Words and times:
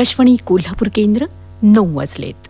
आकाशवाणी 0.00 0.36
कोल्हापूर 0.46 0.88
केंद्र 0.94 1.26
नऊ 1.62 1.96
वाजलेत. 1.96 2.46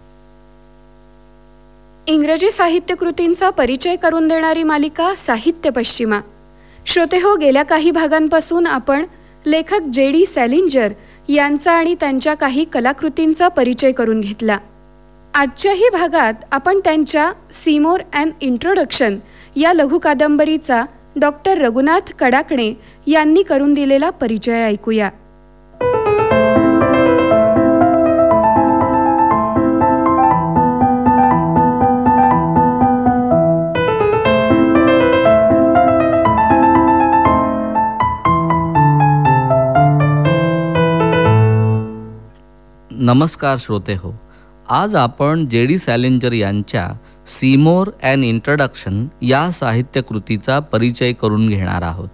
इंग्रजी 2.06 2.50
साहित्य 2.50 2.94
कृतींचा 2.94 3.50
परिचय 3.50 3.96
करून 3.96 4.29
देणारी 4.29 4.62
मालिका 4.62 5.14
साहित्य 5.16 5.71
पश्चिमा. 5.71 6.21
श्रोते 6.86 7.16
हो 7.16 7.34
गेल्या 7.36 7.62
काही 7.62 7.90
भागांपासून 7.90 8.66
आपण 8.66 9.04
लेखक 9.46 9.80
जे 9.92 10.10
डी 10.10 10.26
सॅलिंजर 10.26 10.92
यांचा 11.28 11.72
आणि 11.72 11.94
त्यांच्या 12.00 12.34
काही 12.34 12.64
कलाकृतींचा 12.64 13.48
परिचय 13.48 13.93
करून 13.93 14.21
घेतला. 14.21 14.59
आजच्याही 15.35 15.89
भागात 15.93 16.35
आपण 16.53 16.80
त्यांच्या 16.85 17.32
सीमोर 17.64 18.01
अँड 18.14 18.32
इंट्रोडक्शन 18.41 19.19
या 19.57 19.73
लघु 19.73 19.98
कादंबरीचा 19.98 20.85
डॉक्टर 21.17 21.59
रघुनाथ 21.59 22.12
कडाकणे 22.19 22.73
यांनी 23.07 23.43
करून 23.43 23.75
दिलेला 23.75 24.11
परिचय 24.11 24.64
ऐकूया. 24.64 25.11
नमस्कार 43.03 43.57
श्रोते 43.59 43.95
हो 43.95 44.13
आज 44.69 44.95
आपण 44.95 45.47
जे 45.49 45.65
डी 45.67 45.77
सॅलेंजर 45.79 46.33
यांच्या 46.33 46.87
सीमोर 47.39 47.91
अँड 48.03 48.25
इंट्रोडक्शन 48.25 49.07
या 49.23 49.51
साहित्यकृतीचा 49.51 50.59
परिचय 50.59 51.13
करून 51.13 51.49
घेणार 51.49 51.83
आहोत. 51.83 52.09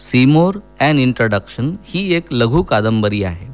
सीमोर 0.00 0.58
अँड 0.80 0.98
इंट्रोडक्शन 0.98 1.74
ही 1.84 2.14
एक 2.14 2.32
लघु 2.32 2.62
कादंबरी 2.62 3.22
आहे. 3.24 3.48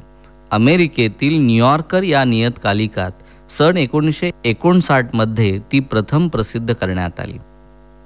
अमेरिकेतील 0.51 1.37
न्यूयॉर्कर 1.39 2.03
या 2.03 2.23
नियतकालिकात 2.23 3.11
सन 3.57 3.77
एकोणीसशे 3.77 4.31
एकोणसाठमध्ये 4.45 5.59
ती 5.71 5.79
प्रथम 5.79 6.27
प्रसिद्ध 6.27 6.73
करण्यात 6.73 7.19
आली. 7.19 7.37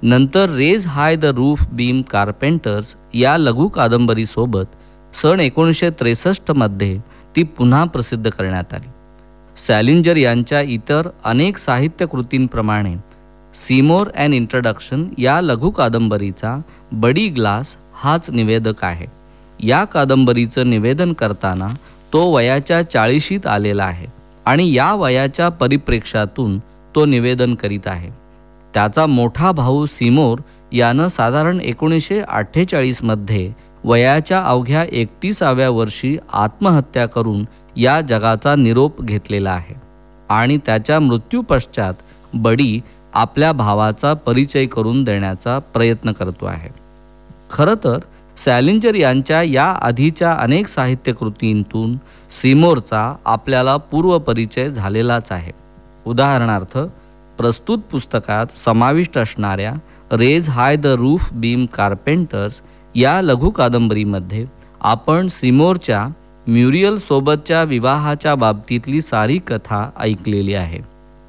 नंतर 0.02 0.50
raise 0.50 0.86
high 0.86 1.16
the 1.16 1.24
roof 1.24 1.66
beam 1.72 2.02
carpenters 2.02 2.94
या 3.14 3.38
लघु 3.38 3.68
कादंबरीसोबत 3.68 4.76
सन 5.22 5.40
एकोणीसशे 5.40 5.90
त्रेसष्टमध्ये 5.90 6.98
ती 7.36 7.42
पुन्हा 7.42 7.84
प्रसिद्ध 7.84 8.30
करण्यात 8.30 8.74
आली. 8.74 8.88
सॅलिंजर 9.66 10.16
यांच्या 10.16 10.60
इतर 10.60 11.08
अनेक 11.24 11.58
साहित्य 11.58 12.06
कृतींप्रमाणे 12.06 12.94
सीमोर 13.54 14.06
अँड 14.16 14.34
इंट्रोडक्शन 14.34 15.04
या 15.18 15.40
लघु 15.40 15.70
कादंबरीचा 15.70 16.60
बडी 16.92 17.28
ग्लास 17.28 17.74
हाच 17.94 18.30
निवेदक 18.30 18.84
आहे. 18.84 19.06
या 19.60 19.84
कादंबरीचं 19.84 20.70
निवेदन 20.70 21.12
करताना 21.12 21.68
तो 22.12 22.34
वयाच्या 22.34 22.82
चाळीशीत 22.82 23.46
आलेला 23.46 23.84
आहे 23.84 24.06
आणि 24.46 24.72
या 24.74 24.94
वयाच्या 24.94 25.48
परिप्रेक्षातून 25.48 26.58
तो 26.94 27.04
निवेदन 27.04 27.54
करीत 27.54 27.86
आहे. 27.86 28.10
त्याचा 28.74 29.06
मोठा 29.06 29.52
भाऊ 29.52 29.86
सिमोर 29.86 30.38
यानं 30.72 31.08
साधारण 31.08 31.60
एकोणीसशे 31.60 32.20
अठ्ठेचाळीसमध्ये 32.20 33.52
वयाच्या 33.84 34.44
अवघ्या 34.44 34.84
एकतीसाव्या 34.92 35.70
वर्षी 35.70 36.18
आत्महत्या 36.32 37.06
करून 37.06 37.44
या 37.76 38.00
जगाचा 38.00 38.54
निरोप 38.54 39.02
घेतलेला 39.02 39.50
आहे. 39.50 39.74
आणि 40.30 40.58
त्याच्या 40.66 41.00
मृत्यूपश्चात 41.00 41.94
बडी 42.34 42.80
आपल्या 43.14 43.52
भावाचा 43.52 44.14
परिचय 44.14 44.66
करून 44.66 45.04
देण्याचा 45.04 45.58
प्रयत्न 45.58 46.12
करतो 46.12 46.46
आहे. 46.46 46.68
खरं 47.50 47.74
तर 47.74 47.98
सॅलिंजर 48.44 48.94
यांच्या 48.94 49.42
या 49.42 49.64
आधीच्या 49.64 50.32
अनेक 50.32 50.68
साहित्यकृतींतून 50.68 51.96
सिमोरचा 52.42 53.16
आपल्याला 53.24 53.76
पूर्वपरिचय 53.76 54.70
झालेलाच 54.70 55.32
आहे. 55.32 55.52
उदाहरणार्थ 56.06 56.78
प्रस्तुत 57.38 57.78
पुस्तकात 57.78 58.46
समाविष्ट 58.64 59.18
असणाऱ्या 59.18 59.72
raise 60.12 60.48
high 60.48 60.76
the 60.76 60.86
roof 60.86 61.32
beam 61.32 61.66
carpenters 61.66 62.54
या 62.94 63.22
लघु 63.22 63.50
कादंबरीमध्ये 63.50 64.44
आपण 64.80 65.28
सिमोरच्या 65.28 66.08
म्युरियल 66.46 66.98
सोबतच्या 66.98 67.62
विवाहाच्या 67.62 68.34
बाबतीतली 68.34 69.02
सारी 69.02 69.38
कथा 69.38 69.90
ऐकलेली 70.00 70.54
आहे. 70.54 70.78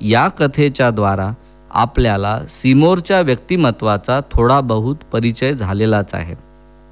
या 0.02 0.28
कथेच्या 0.28 0.90
द्वारा 0.90 1.32
आपल्याला 1.72 2.40
सिमोरच्या 2.50 3.22
व्यक्तिमत्वाचा 3.22 4.20
थोडा 4.32 4.62
बहुत 4.62 4.96
परिचय 5.14 5.54
झालेलाच 5.54 6.14
आहे. 6.14 6.36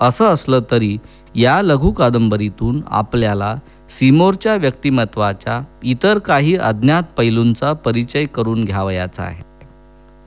असं 0.01 0.25
असलं 0.25 0.59
तरी 0.71 0.97
या 1.35 1.61
लघु 1.61 1.91
कादंबरीतून 1.91 2.81
आपल्याला 2.87 3.55
सिमोरच्या 3.99 4.55
व्यक्तिमत्वाच्या 4.55 5.61
इतर 5.83 6.19
काही 6.19 6.55
अज्ञात 6.55 7.03
पैलूंचा 7.17 7.73
परिचय 7.73 8.25
करून 8.25 8.65
घ्यावयाचा 8.65 9.23
आहे. 9.23 9.43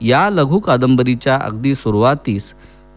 या 0.01 0.29
लघु 0.29 0.59
कादंबरीच्या 0.59 1.35
अगदी 1.35 1.75
सुरुवातीस 1.75 2.53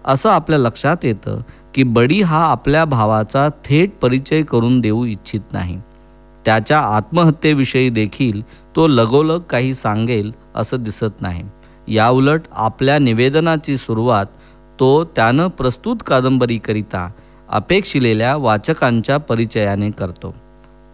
असं 0.08 0.30
आपल्या 0.30 0.58
लक्षात 0.58 0.96
येतं 1.02 1.40
की 1.74 1.82
बडी 1.82 2.20
हा 2.22 2.44
आपल्या 2.44 2.84
भावाचा 2.84 3.48
थेट 3.64 3.92
परिचय 4.02 4.42
करून 4.42 4.80
देऊ 4.80 5.04
इच्छित 5.04 5.52
नाही. 5.52 5.78
त्याच्या 6.44 6.78
आत्महत्येविषयी 6.80 7.90
देखील 7.90 8.40
तो 8.76 8.86
लगोलग 8.86 9.40
काही 9.40 9.74
सांगेल 9.74 10.32
असं 10.54 10.82
दिसत 10.82 11.20
नाही. 11.20 11.42
याउलट 11.88 12.40
आपल्या 12.52 12.98
निवेदनाची 12.98 13.76
सुरुवात 13.76 14.26
तो 14.80 15.04
त्यानं 15.16 15.48
प्रस्तुत 15.48 15.96
कादंबरीकरिता 16.06 17.08
अपेक्षिलेल्या 17.48 18.36
वाचकांच्या 18.36 19.16
परिचयाने 19.16 19.90
करतो. 19.90 20.34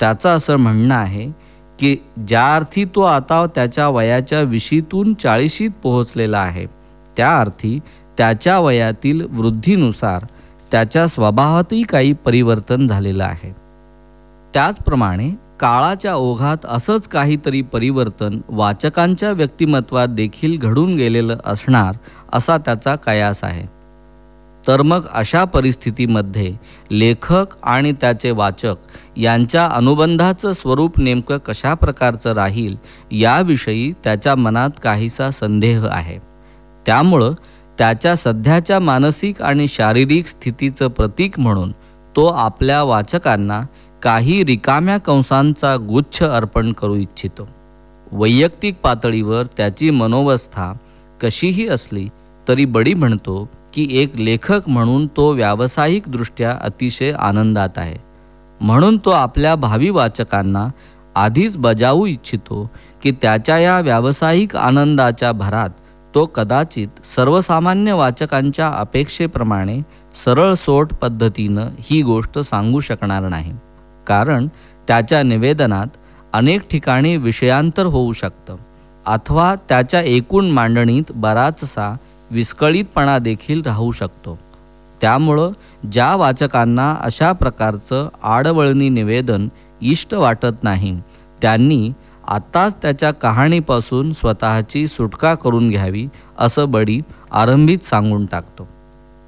त्याचं 0.00 0.36
असं 0.36 0.56
म्हणणं 0.56 0.94
आहे 0.94 1.30
की 1.78 1.96
ज्या 2.26 2.54
अर्थी 2.56 2.84
तो 2.84 3.02
आता 3.02 3.44
त्याच्या 3.46 3.88
वयाच्या 3.88 4.40
विशीतून 4.40 5.14
चाळीशीत 5.14 5.70
पोहोचलेला 5.82 6.38
आहे 6.38 6.66
त्या 7.16 7.36
अर्थी 7.40 7.78
त्याच्या 8.18 8.58
वयातील 8.58 9.26
वृद्धीनुसार 9.30 10.26
त्याच्या 10.72 11.06
स्वभावातही 11.06 11.82
काही 11.82 12.12
परिवर्तन 12.12 12.86
झालेलं 12.86 13.24
आहे. 13.24 13.50
त्याचप्रमाणे 14.54 15.30
काळाच्या 15.60 16.14
ओघात 16.14 16.56
असंच 16.64 17.08
काहीतरी 17.08 17.62
परिवर्तन 17.62 18.40
वाचकांच्या 18.48 19.30
व्यक्तिमत्वात 19.30 20.08
देखील 20.08 20.58
घडून 20.58 20.96
गेलेलं 20.96 21.36
असणार 21.44 21.94
असा 22.32 22.58
त्याचा 22.58 22.96
कयास 22.96 23.44
आहे. 23.44 23.74
तर 24.68 24.82
मग 24.82 25.00
अशा 25.12 25.44
परिस्थितीमध्ये 25.44 26.54
लेखक 26.90 27.46
आणि 27.62 27.92
त्याचे 27.92 28.30
वाचक 28.30 28.74
यांच्या 29.16 29.66
अनुबंधाचं 29.66 30.52
स्वरूप 30.52 31.00
नेमकं 31.00 31.38
कशा 31.38 31.74
प्रकारचं 31.74 32.32
राहील 32.32 32.76
याविषयी 33.10 33.92
त्याच्या 34.04 34.34
मनात 34.34 34.70
काहीसा 34.82 35.30
संदेह 35.30 35.86
आहे. 35.90 36.18
त्यामुळं 36.86 37.32
त्याच्या 37.78 38.16
सध्याच्या 38.16 38.78
मानसिक 38.80 39.42
आणि 39.42 39.66
शारीरिक 39.68 40.26
स्थितीचं 40.26 40.88
प्रतीक 40.88 41.38
म्हणून 41.40 41.72
तो 42.16 42.26
आपल्या 42.26 42.82
वाचकांना 42.82 43.60
काही 44.02 44.44
रिकाम्या 44.44 44.98
कंसांचा 44.98 45.76
गुच्छ 45.76 46.22
अर्पण 46.22 46.72
करू 46.72 46.94
इच्छितो. 46.94 47.48
वैयक्तिक 48.12 48.74
पातळीवर 48.82 49.44
त्याची 49.46 49.90
मनोवस्था 49.90 50.72
कशीही 51.22 51.68
असली 51.68 52.08
तरी 52.48 52.64
बडी 52.64 52.94
म्हणतो 52.94 53.48
की 53.74 53.86
एक 53.90 54.16
लेखक 54.16 54.68
म्हणून 54.68 55.06
तो 55.06 55.30
व्यावसायिकदृष्ट्या 55.32 56.58
अतिशय 56.62 57.12
आनंदात 57.12 57.78
आहे. 57.78 57.96
म्हणून 58.60 58.98
तो 59.04 59.10
आपल्या 59.10 59.54
भावी 59.54 59.88
वाचकांना 59.90 60.66
आधीच 61.16 61.56
बजावू 61.56 62.06
इच्छितो 62.06 62.70
की 63.02 63.10
त्याच्या 63.22 63.58
या 63.58 63.80
व्यावसायिक 63.80 64.56
आनंदाच्या 64.56 65.32
भरात 65.32 65.70
तो 66.14 66.24
कदाचित 66.26 67.06
सर्वसामान्य 67.06 67.92
वाचकांच्या 67.92 68.68
अपेक्षेप्रमाणे 68.68 69.80
सरळ 70.24 70.54
सोट 70.54 70.92
पद्धतीनं 70.92 71.68
ही 71.78 72.02
गोष्ट 72.02 72.38
सांगू 72.38 72.80
शकणार 72.80 73.28
नाही. 73.28 73.52
कारण 74.06 74.46
त्याच्या 74.88 75.22
निवेदनात 75.22 75.86
अनेक 76.32 76.68
ठिकाणी 76.70 77.16
विषयांतर 77.16 77.86
होऊ 77.86 78.12
शकतं 78.12 78.56
अथवा 79.06 79.54
त्याच्या 79.68 80.00
एकूण 80.00 80.50
मांडणीत 80.50 81.12
बराचसा 81.14 81.94
विस्कळीतपणा 82.30 83.18
देखील 83.18 83.62
राहू 83.62 83.90
शकतो. 83.92 84.38
त्यामुळं 85.00 85.50
ज्या 85.92 86.14
वाचकांना 86.16 86.94
अशा 87.00 87.32
प्रकारचं 87.32 88.08
आडवळणी 88.22 88.88
निवेदन 88.88 89.48
इष्ट 89.80 90.14
वाटत 90.14 90.62
नाही 90.62 91.00
त्यांनी 91.42 91.92
आत्ताच 92.28 92.76
त्याच्या 92.82 93.10
कहाणीपासून 93.10 94.12
स्वतःची 94.12 94.88
सुटका 94.88 95.34
करून 95.34 95.70
घ्यावी 95.70 96.06
असं 96.38 96.70
बडी 96.70 97.00
आरंभीत 97.32 97.78
सांगून 97.84 98.26
टाकतो. 98.26 98.68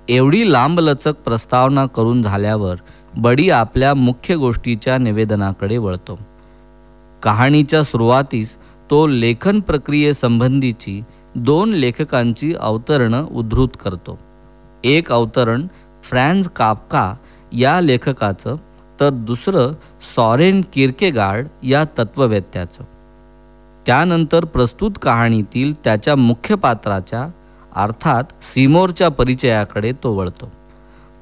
एवढी 0.09 0.53
लांबलचक 0.53 1.15
प्रस्तावना 1.15 1.87
करून 1.87 2.23
झाल्यावर 2.23 2.77
बडी 3.17 3.51
आपल्या 3.51 3.95
मुख्य 3.95 4.35
गोष्टीच्या 4.35 4.99
निवेदनाकडे 4.99 5.79
वळतो. 5.79 6.19
कहाणीच्या 7.23 7.85
सुरुवातीस 7.85 8.57
तो 8.91 9.07
लेखन 9.07 9.61
प्रक्रियेसंबंधीची 9.61 11.03
दोन 11.35 11.71
लेखकांची 11.71 12.55
अवतरणं 12.61 13.27
उद्धृत 13.31 13.69
करतो. 13.85 14.19
एक 14.85 15.13
अवतरण 15.13 15.67
फ्रँझ 16.03 16.49
कापका 16.49 17.15
या 17.53 17.81
लेखकाचं 17.81 18.57
तर 19.01 19.11
दुसरं 19.11 19.73
सॉरेन 20.15 20.63
किर्केगार्ड 20.73 21.47
या 21.63 21.85
तत्ववेत्याचं 21.99 22.85
त्यानंतर 23.87 24.45
प्रस्तुत 24.45 24.91
कहाणीतील 25.03 25.73
त्याच्या 25.85 26.17
मुख्य 26.17 26.55
पात्राच्या 26.55 27.27
अर्थात 27.77 28.25
सिमोरच्या 28.43 29.09
परिचयाकडे 29.09 29.93
तो 29.93 30.13
वळतो. 30.13 30.53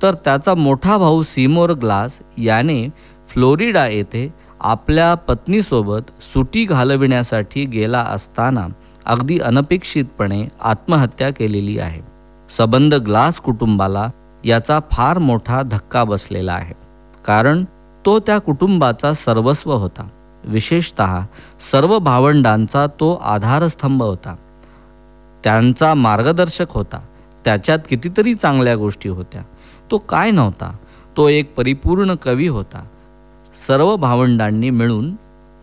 तर 0.02 0.14
त्याचा 0.14 0.54
मोठा 0.54 0.98
भाऊ 0.98 1.22
सिमोर 1.22 1.70
ग्लास 1.70 2.18
याने 2.38 2.88
फ्लोरिडा 3.28 3.86
येथे 3.86 4.34
आपल्या 4.60 5.14
पत्नीसोबत 5.14 6.10
सुटी 6.22 6.64
घालविण्यासाठी 6.64 7.64
गेला 7.64 8.00
असताना 8.00 8.66
अगदी 9.06 9.38
अनपेक्षितपणे 9.38 10.48
आत्महत्या 10.60 11.30
केलेली 11.30 11.78
आहे. 11.78 12.00
सबंध 12.56 12.94
ग्लास 12.94 13.40
कुटुंबाला 13.40 14.08
याचा 14.44 14.80
फार 14.92 15.18
मोठा 15.18 15.62
धक्का 15.62 16.04
बसलेला 16.04 16.52
आहे. 16.52 16.74
कारण 17.26 17.64
तो 18.06 18.18
त्या 18.18 18.38
कुटुंबाचा 18.38 19.14
सर्वस्व 19.14 19.72
होता. 19.72 20.08
विशेषत 20.44 21.02
सर्व 21.72 21.98
भावंडांचा 21.98 22.86
तो 22.86 23.14
आधारस्तंभ 23.14 24.02
होता. 24.02 24.36
त्यांचा 25.44 25.94
मार्गदर्शक 25.94 26.66
होता. 26.70 27.00
त्याच्यात 27.44 27.78
कितीतरी 27.88 28.34
चांगल्या 28.34 28.76
गोष्टी 28.76 29.08
होत्या. 29.08 29.42
तो 29.90 29.98
काय 29.98 30.30
नव्हता? 30.30 30.76
तो 31.16 31.28
एक 31.28 31.54
परिपूर्ण 31.54 32.14
कवी 32.14 32.48
होता. 32.48 32.84
सर्व 33.66 33.96
भावंडांनी 33.96 34.70
मिळून 34.70 35.14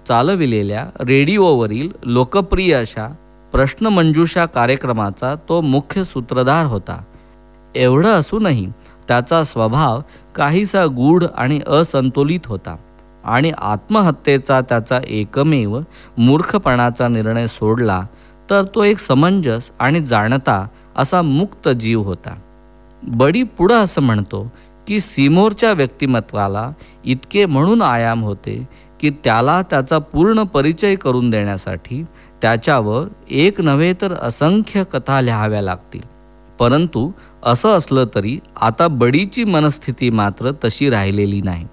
चालविलेल्या 0.08 0.88
रेडिओवरील 1.00 1.90
लोकप्रिय 2.04 2.74
अशा 2.74 3.14
प्रश्नमंजुषा 3.52 4.46
कार्यक्रमाचा 4.46 5.36
तो 5.50 5.62
मुख्य 5.62 6.04
सूत्रधार 6.04 6.66
होता. 6.66 7.04
एवढं 7.76 8.10
असूनही 8.10 8.68
त्याचा 9.08 9.44
स्वभाव 9.44 10.02
काहीसा 10.36 10.86
गूढ 10.86 11.24
आणि 11.36 11.60
असंतुलित 11.68 12.48
होता 12.48 12.76
आणि 13.26 13.52
आत्महत्येचा 13.58 14.60
त्याचा 14.62 15.00
एकमेव 15.08 15.80
मूर्खपणाचा 16.18 17.08
निर्णय 17.08 17.48
सोडला 17.48 18.02
तर 18.50 18.64
तो 18.76 18.84
एक 18.84 19.00
समंजस 19.00 19.70
आणि 19.80 20.00
जाणता 20.00 20.66
असा 20.96 21.22
मुक्त 21.22 21.70
जीव 21.70 22.02
होता. 22.02 22.36
बडी 23.04 23.44
पुढं 23.44 23.84
असं 23.84 24.02
म्हणतो 24.02 24.44
की 24.88 25.00
सिमोरच्या 25.00 25.72
व्यक्तिमत्वाला 25.74 26.70
इतके 27.06 27.46
म्हणून 27.46 27.82
आयाम 27.82 28.24
होते 28.24 28.68
की 29.00 29.10
त्याला 29.10 29.62
त्याचा 29.62 29.98
पूर्ण 29.98 30.44
परिचय 30.44 30.96
करून 30.96 31.30
देण्यासाठी 31.30 32.04
त्याच्यावर 32.42 33.08
एक 33.30 33.62
नव्हे 33.62 33.94
तर 33.94 34.14
असंख्य 34.14 34.84
कथा 34.84 35.22
लिहाव्या 35.22 35.62
लागतील. 35.62 36.11
परंतु 36.62 37.12
असं 37.44 37.70
असलं 37.70 38.06
तरी 38.16 38.40
आता 38.62 38.88
बडीची 38.88 39.44
मनस्थिती 39.44 40.10
मात्र 40.10 40.52
तशी 40.52 40.90
राहिलेली 40.90 41.42
नाही. 41.42 41.68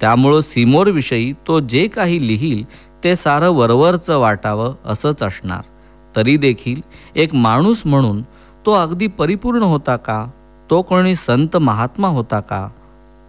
त्यामुळं 0.00 0.40
सिमोरविषयी 0.40 1.32
तो 1.32 1.60
जे 1.60 1.88
काही 1.88 2.26
लिहील 2.26 2.64
ते 3.04 3.16
सारं 3.16 3.48
वरवरचं 3.48 4.18
वाटावं 4.18 4.74
असंच 4.84 5.22
असणार. 5.22 5.60
तरी 6.16 6.36
देखील 6.36 6.80
एक 7.16 7.34
माणूस 7.34 7.82
म्हणून 7.84 8.22
तो 8.66 8.72
अगदी 8.72 9.06
परिपूर्ण 9.06 9.62
होता 9.62 9.96
का? 9.96 10.26
तो 10.70 10.82
कोणी 10.82 11.16
संत 11.16 11.56
महात्मा 11.56 12.08
होता 12.08 12.40
का? 12.40 12.68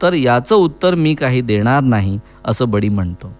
तर 0.01 0.13
याचं 0.13 0.55
उत्तर 0.55 0.95
मी 0.95 1.15
काही 1.15 1.41
देणार 1.41 1.81
नाही 1.83 2.19
असं 2.45 2.69
बडी 2.69 2.89
म्हणतो. 2.89 3.31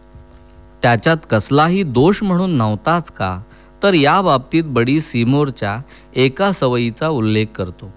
त्याच्यात 0.82 1.18
कसलाही 1.30 1.84
दोष 1.84 2.24
म्हणून 2.24 2.50
नव्हताच 2.50 3.12
का? 3.12 3.42
तर 3.84 3.94
या 3.94 4.22
बाबतीत 4.22 4.64
बडी 4.64 5.02
सिमोरच्या 5.02 5.80
एका 6.16 6.52
सवयीचा 6.52 7.08
उल्लेख 7.08 7.46
करतो. 7.56 7.92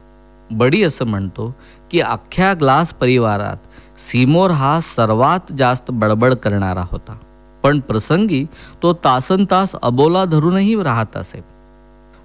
बडी 0.51 0.83
असं 0.83 1.05
म्हणतो 1.05 1.55
की 1.91 2.01
अख्ख्या 2.01 2.55
ग्लास 2.55 2.93
परिवारात 2.93 3.57
सिमोर 4.01 4.51
हा 4.51 4.81
सर्वात 4.81 5.53
जास्त 5.53 5.91
बडबड 5.91 6.35
करणारा 6.35 6.85
होता. 6.93 7.19
पण 7.63 7.81
प्रसंगी 7.81 8.45
तो 8.83 8.93
तासन 8.93 9.45
तास 9.51 9.69
अबोला 9.83 10.25
धरूनही 10.25 10.83
राहत 10.83 11.17
असे. 11.17 11.45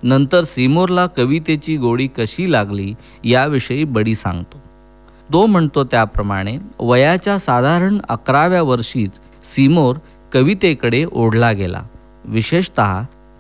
नंतर 0.04 0.44
सिमोरला 0.44 1.06
कवितेची 1.06 1.78
गोडी 1.78 2.08
कशी 2.08 2.52
लागली 2.52 2.94
याविषयी 3.24 3.84
बडी 3.84 4.16
सांगतो. 4.16 4.58
तो 5.34 5.46
म्हणतो 5.46 5.84
त्याप्रमाणे 5.84 6.58
वयाच्या 6.80 7.40
साधारण 7.40 7.98
अकराव्या 8.10 8.62
वर्षीच 8.62 9.12
सिमोर 9.44 9.96
कवितेकडे 10.34 11.06
ओढला 11.12 11.52
गेला. 11.52 11.82
विशेषत 12.26 12.80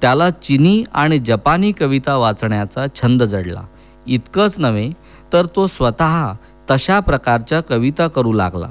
त्याला 0.03 0.29
चिनी 0.29 0.83
आणि 0.93 1.19
जपानी 1.19 1.71
कविता 1.71 2.15
वाचण्याचा 2.15 2.85
छंद 2.95 3.23
जडला. 3.23 3.61
इतकंच 4.07 4.55
नव्हे 4.57 4.91
तर 5.33 5.45
तो 5.55 5.67
स्वतः 5.67 6.31
तशा 6.71 6.99
प्रकारच्या 6.99 7.61
कविता 7.61 8.07
करू 8.07 8.33
लागला. 8.33 8.67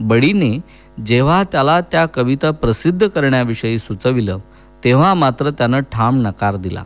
बडीने 0.00 0.58
जेव्हा 1.06 1.42
त्याला 1.52 1.80
त्या 1.80 2.04
कविता 2.06 2.50
प्रसिद्ध 2.50 3.06
करण्याविषयी 3.06 3.78
सुचविलं 3.78 4.38
तेव्हा 4.84 5.14
मात्र 5.14 5.50
त्यानं 5.50 5.80
ठाम 5.92 6.20
नकार 6.22 6.56
दिला. 6.56 6.82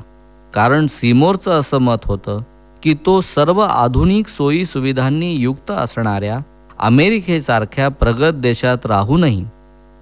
कारण 0.54 0.86
सिमोरचं 0.86 1.58
असं 1.60 1.78
मत 1.78 2.04
होतं 2.04 2.40
की 2.82 2.94
तो 3.06 3.20
सर्व 3.20 3.60
आधुनिक 3.60 4.28
सोयी 4.28 4.64
सुविधांनी 4.66 5.32
युक्त 5.32 5.70
असणाऱ्या 5.70 6.38
अमेरिकेसारख्या 6.78 7.88
प्रगत 7.88 8.34
देशात 8.36 8.86
राहूनही 8.86 9.44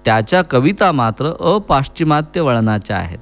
त्याच्या 0.05 0.41
कविता 0.41 0.91
मात्र 0.91 1.25
अपाश्चिमात्य 1.25 2.41
वळणाच्या 2.41 2.97
आहेत. 2.97 3.19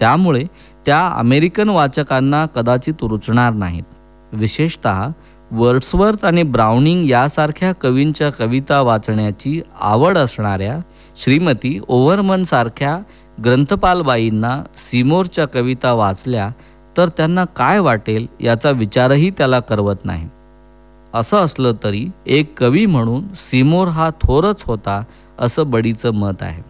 त्यामुळे 0.00 0.44
त्या 0.86 1.06
अमेरिकन 1.08 1.68
वाचकांना 1.68 2.46
कदाचित 2.46 2.94
रुचणार 3.02 3.52
नाहीत. 3.52 3.82
विशेषत 4.32 4.88
वर्ड्सवर्थ 5.50 6.24
आणि 6.24 6.42
ब्राउनिंग 6.42 7.04
यासारख्या 7.06 7.72
कवींच्या 7.72 8.30
कविता 8.30 8.80
वाचण्याची 8.80 9.62
आवड 9.80 10.18
असणाऱ्या 10.18 10.78
श्रीमती 11.16 11.80
ओव्हरमनसारख्या 11.88 12.98
ग्रंथपालबाईंना 13.44 14.62
सिमोरच्या 14.76 15.46
कविता 15.48 15.92
वाचल्या 15.92 16.50
तर 16.96 17.08
त्यांना 17.08 17.44
काय 17.44 17.78
वाटेल 17.78 18.26
याचा 18.40 18.70
विचारही 18.70 19.30
त्याला 19.30 19.60
करवत 19.60 20.04
नाही. 20.04 20.28
असं 21.14 21.36
असलं 21.36 21.72
तरी 21.84 22.06
एक 22.26 22.58
कवी 22.58 22.86
म्हणून 22.86 23.22
सिमोर 23.34 23.88
हा 23.88 24.10
थोरच 24.10 24.62
होता 24.66 25.04
असं 25.38 25.70
बडीचं 25.70 26.10
मत 26.10 26.42
आहे. 26.42 26.62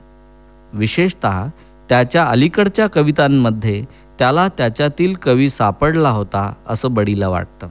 विशेषतः 0.72 1.46
त्याच्या 1.88 2.24
अलीकडच्या 2.24 2.86
कवितांमध्ये 2.86 3.82
त्याला 4.18 4.46
त्याच्यातील 4.48 5.14
कवी 5.14 5.50
सापडला 5.50 6.10
होता 6.10 6.52
असं 6.68 6.94
बडीला 6.94 7.28
वाटतं. 7.28 7.68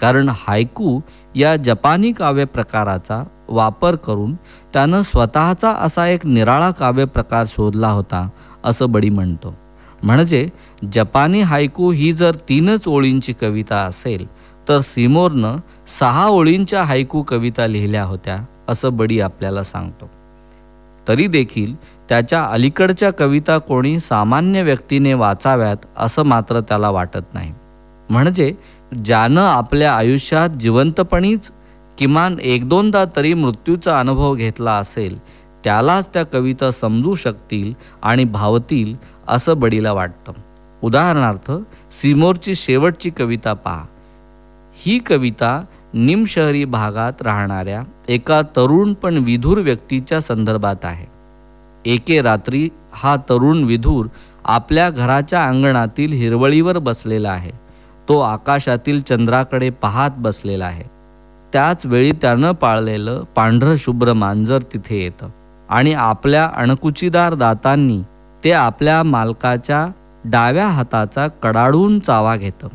कारण 0.00 0.28
हायकू 0.28 1.00
या 1.34 1.56
जपानी 1.56 2.12
काव्य 2.12 2.44
प्रकाराचा 2.44 3.22
वापर 3.48 3.94
करून 3.94 4.34
त्यानं 4.72 5.02
स्वतःचा 5.02 5.70
असा 5.70 6.06
एक 6.08 6.26
निराळा 6.26 6.70
काव्य 6.70 7.04
प्रकार 7.04 7.44
शोधला 7.48 7.88
होता 7.88 8.28
असं 8.64 8.92
बडी 8.92 9.10
म्हणतो. 9.10 9.54
म्हणजे 10.02 10.48
जपानी 10.92 11.40
हायकू 11.40 11.90
ही 11.90 12.12
जर 12.12 12.36
तीनच 12.48 12.88
ओळींची 12.88 13.32
कविता 13.32 13.76
असेल 13.76 14.26
तर 14.68 14.80
सिमोरनं 14.80 15.56
सहा 15.98 16.26
ओळींच्या 16.26 16.82
हायकू 16.82 17.22
कविता 17.22 17.66
लिहिल्या 17.66 18.04
होत्या 18.04 18.36
असं 18.68 18.96
बडी 18.96 19.20
आपल्याला 19.20 19.64
सांगतो. 19.64 20.10
तरी 21.08 21.26
देखील 21.26 21.74
त्याच्या 22.10 22.44
अलीकडच्या 22.44 23.10
कविता 23.12 23.58
कोणी 23.58 24.00
सामान्य 24.00 24.62
व्यक्तीने 24.62 25.14
वाचाव्यात 25.14 25.76
असं 25.96 26.22
मात्र 26.22 26.60
त्याला 26.60 26.90
वाटत 26.90 27.34
नाही. 27.34 27.54
म्हणजे 28.10 28.54
ज्यानं 29.04 29.40
आपल्या 29.40 29.94
आयुष्यात 29.94 30.50
जिवंतपणीच 30.50 31.50
किमान 31.98 32.36
एक 32.42 32.68
दोनदा 32.68 33.04
तरी 33.16 33.34
मृत्यूचा 33.34 34.00
अनुभव 34.00 34.34
घेतला 34.34 34.72
असेल 34.72 35.18
त्यालाच 35.64 36.08
त्या 36.08 36.22
कविता 36.22 36.70
समजू 36.70 37.14
शकतील 37.14 37.72
आणि 38.02 38.24
भावतील 38.24 38.94
असं 39.28 39.60
बडीला 39.60 39.92
वाटतं. 39.92 40.32
उदाहरणार्थ 40.82 41.52
सिमोरची 41.92 42.54
शेवटची 42.54 43.10
कविता 43.10 43.52
पहा. 43.52 43.84
ही 44.74 44.98
कविता 44.98 45.64
निमशहरी 45.94 46.64
भागात 46.64 47.22
राहणाऱ्या 47.22 47.82
एका 48.08 48.42
तरुण 48.42 48.92
पण 48.92 49.16
विधुर 49.16 49.58
व्यक्तीच्या 49.58 50.20
संदर्भात 50.20 50.84
आहे. 50.84 51.19
एके 51.86 52.20
रात्री 52.22 52.68
हा 52.92 53.16
तरुण 53.16 53.62
विधूर 53.64 54.06
आपल्या 54.44 54.90
घराच्या 54.90 55.44
अंगणातील 55.44 56.12
हिरवळीवर 56.12 56.78
बसलेला 56.78 57.30
आहे. 57.30 57.50
तो 58.08 58.18
आकाशातील 58.20 59.00
चंद्राकडे 59.00 59.70
पाहत 59.70 60.10
बसलेला 60.16 60.64
आहे. 60.64 60.84
त्याच 61.52 61.86
वेळी 61.86 62.12
त्यानं 62.12 62.52
पाळलेलं 62.52 63.22
पांढरं 63.36 63.76
शुभ्र 63.78 64.12
मांजर 64.12 64.62
तिथे 64.62 65.02
येतं 65.04 65.28
आणि 65.68 65.92
आपल्या 65.92 66.44
अणकुचीदार 66.56 67.34
दातांनी 67.34 68.02
ते 68.44 68.52
आपल्या 68.52 69.02
मालकाच्या 69.02 69.86
डाव्या 70.24 70.66
हाताचा 70.66 71.26
कडाडून 71.28 71.98
चावा 71.98 72.36
घेतं. 72.36 72.68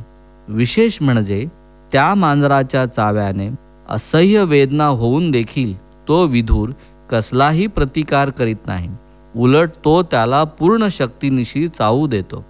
विशेष 0.47 0.97
म्हणजे 1.01 1.45
त्या 1.91 2.13
मांजराच्या 2.15 2.85
चाव्याने 2.85 3.49
असह्य 3.89 4.43
वेदना 4.43 4.85
होऊन 4.85 5.31
देखील 5.31 5.77
तो 6.07 6.25
विधूर 6.27 6.69
कसलाही 7.09 7.67
प्रतिकार 7.67 8.29
करीत 8.29 8.67
नाही. 8.67 8.89
उलट 9.35 9.69
तो 9.85 10.03
त्याला 10.03 10.43
पूर्ण 10.43 10.87
शक्तीनिशी 10.91 11.67
चावू 11.67 12.07
देतो. 12.07 12.45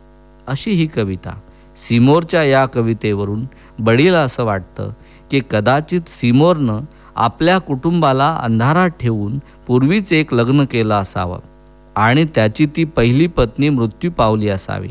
अशी 0.47 0.71
ही 0.71 0.85
कविता. 0.85 1.39
सिमोरच्या 1.87 2.43
या 2.43 2.65
कवितेवरून 2.65 3.45
बडीला 3.79 4.19
असं 4.19 4.43
वाटतं 4.43 4.91
की 5.31 5.41
कदाचित 5.51 6.01
सिमोरनं 6.07 6.79
आपल्या 7.15 7.57
कुटुंबाला 7.57 8.39
अंधारात 8.43 8.89
ठेवून 8.89 9.39
पूर्वीच 9.67 10.13
एक 10.13 10.33
लग्न 10.33 10.65
केलं 10.65 10.93
असावं 10.93 11.39
आणि 11.95 12.25
त्याची 12.35 12.67
ती 12.75 12.83
पहिली 12.83 13.27
पत्नी 13.27 13.69
मृत्यू 13.69 14.11
पावली 14.11 14.49
असावी. 14.49 14.89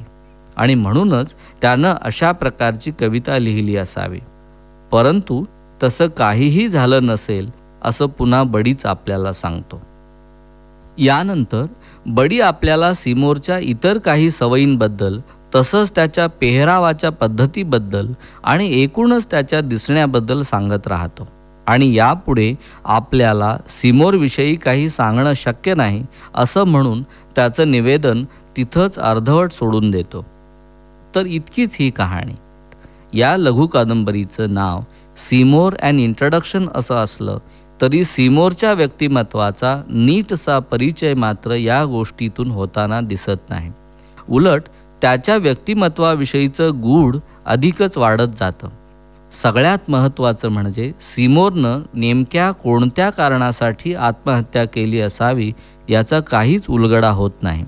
आणि 0.56 0.74
म्हणूनच 0.74 1.34
त्यानं 1.60 1.94
अशा 2.02 2.32
प्रकारची 2.32 2.90
कविता 3.00 3.38
लिहिली 3.38 3.76
असावी. 3.76 4.20
परंतु 4.92 5.44
तसं 5.82 6.06
काहीही 6.06 6.68
झालं 6.68 7.06
नसेल 7.06 7.50
असं 7.84 8.06
पुन्हा 8.06 8.42
बडीच 8.42 8.86
आपल्याला 8.86 9.32
सांगतो. 9.32 9.80
यानंतर 10.98 11.64
बडी 12.06 12.40
आपल्याला 12.40 12.94
सिमोरच्या 12.94 13.58
इतर 13.58 13.98
काही 13.98 14.30
सवयींबद्दल 14.30 15.18
तसंच 15.54 15.94
त्याच्या 15.94 16.26
पेहरावाच्या 16.26 17.10
पद्धतीबद्दल 17.10 18.12
आणि 18.44 18.82
एकूणच 18.82 19.26
त्याच्या 19.30 19.60
दिसण्याबद्दल 19.60 20.42
सांगत 20.42 20.88
राहतो. 20.88 21.28
आणि 21.66 21.94
यापुढे 21.94 22.54
आपल्याला 22.84 23.56
सिमोरविषयी 23.68 24.54
काही 24.54 24.90
सांगणं 24.90 25.32
शक्य 25.36 25.74
नाही 25.74 26.06
असं 26.34 26.64
म्हणून 26.64 27.02
त्याचं 27.02 27.70
निवेदन 27.70 28.24
तिथंच 28.56 28.98
अर्धवट 28.98 29.52
सोडून 29.52 29.90
देतो. 29.90 30.26
तर 31.14 31.26
इतकीच 31.26 31.76
ही 31.80 31.90
कहाणी. 31.90 32.34
या 33.18 33.36
लघु 33.36 33.66
कादंबरीचं 33.66 34.54
नाव 34.54 34.80
सिमोर 35.16 35.72
अँड 35.82 36.00
इंट्रोडक्शन 36.00 36.68
असं 36.74 36.94
असलं 36.94 37.38
तरी 37.84 38.04
सिमोरच्या 38.04 38.72
व्यक्तिमत्वाचा 38.72 39.82
नीटसा 39.88 40.58
परिचय 40.58 41.14
मात्र 41.14 41.54
या 41.54 41.84
गोष्टीतून 41.84 42.50
होताना 42.50 43.00
दिसत 43.00 43.50
नाही. 43.50 43.72
उलट 44.28 44.62
त्याच्या 45.02 45.36
व्यक्तिमत्वाविषयीचं 45.36 46.70
गूढ 46.82 47.16
अधिकच 47.46 47.98
वाढत 47.98 48.36
जातं. 48.40 48.68
सगळ्यात 49.42 49.78
महत्त्वाचं 49.88 50.48
म्हणजे 50.48 50.92
सिमोरनं 51.00 51.80
नेमक्या 51.94 52.50
कोणत्या 52.50 53.10
कारणासाठी 53.10 53.94
आत्महत्या 53.94 54.64
केली 54.64 55.00
असावी 55.00 55.52
याचा 55.88 56.20
काहीच 56.20 56.62
उलगडा 56.68 57.10
होत 57.10 57.30
नाही. 57.42 57.64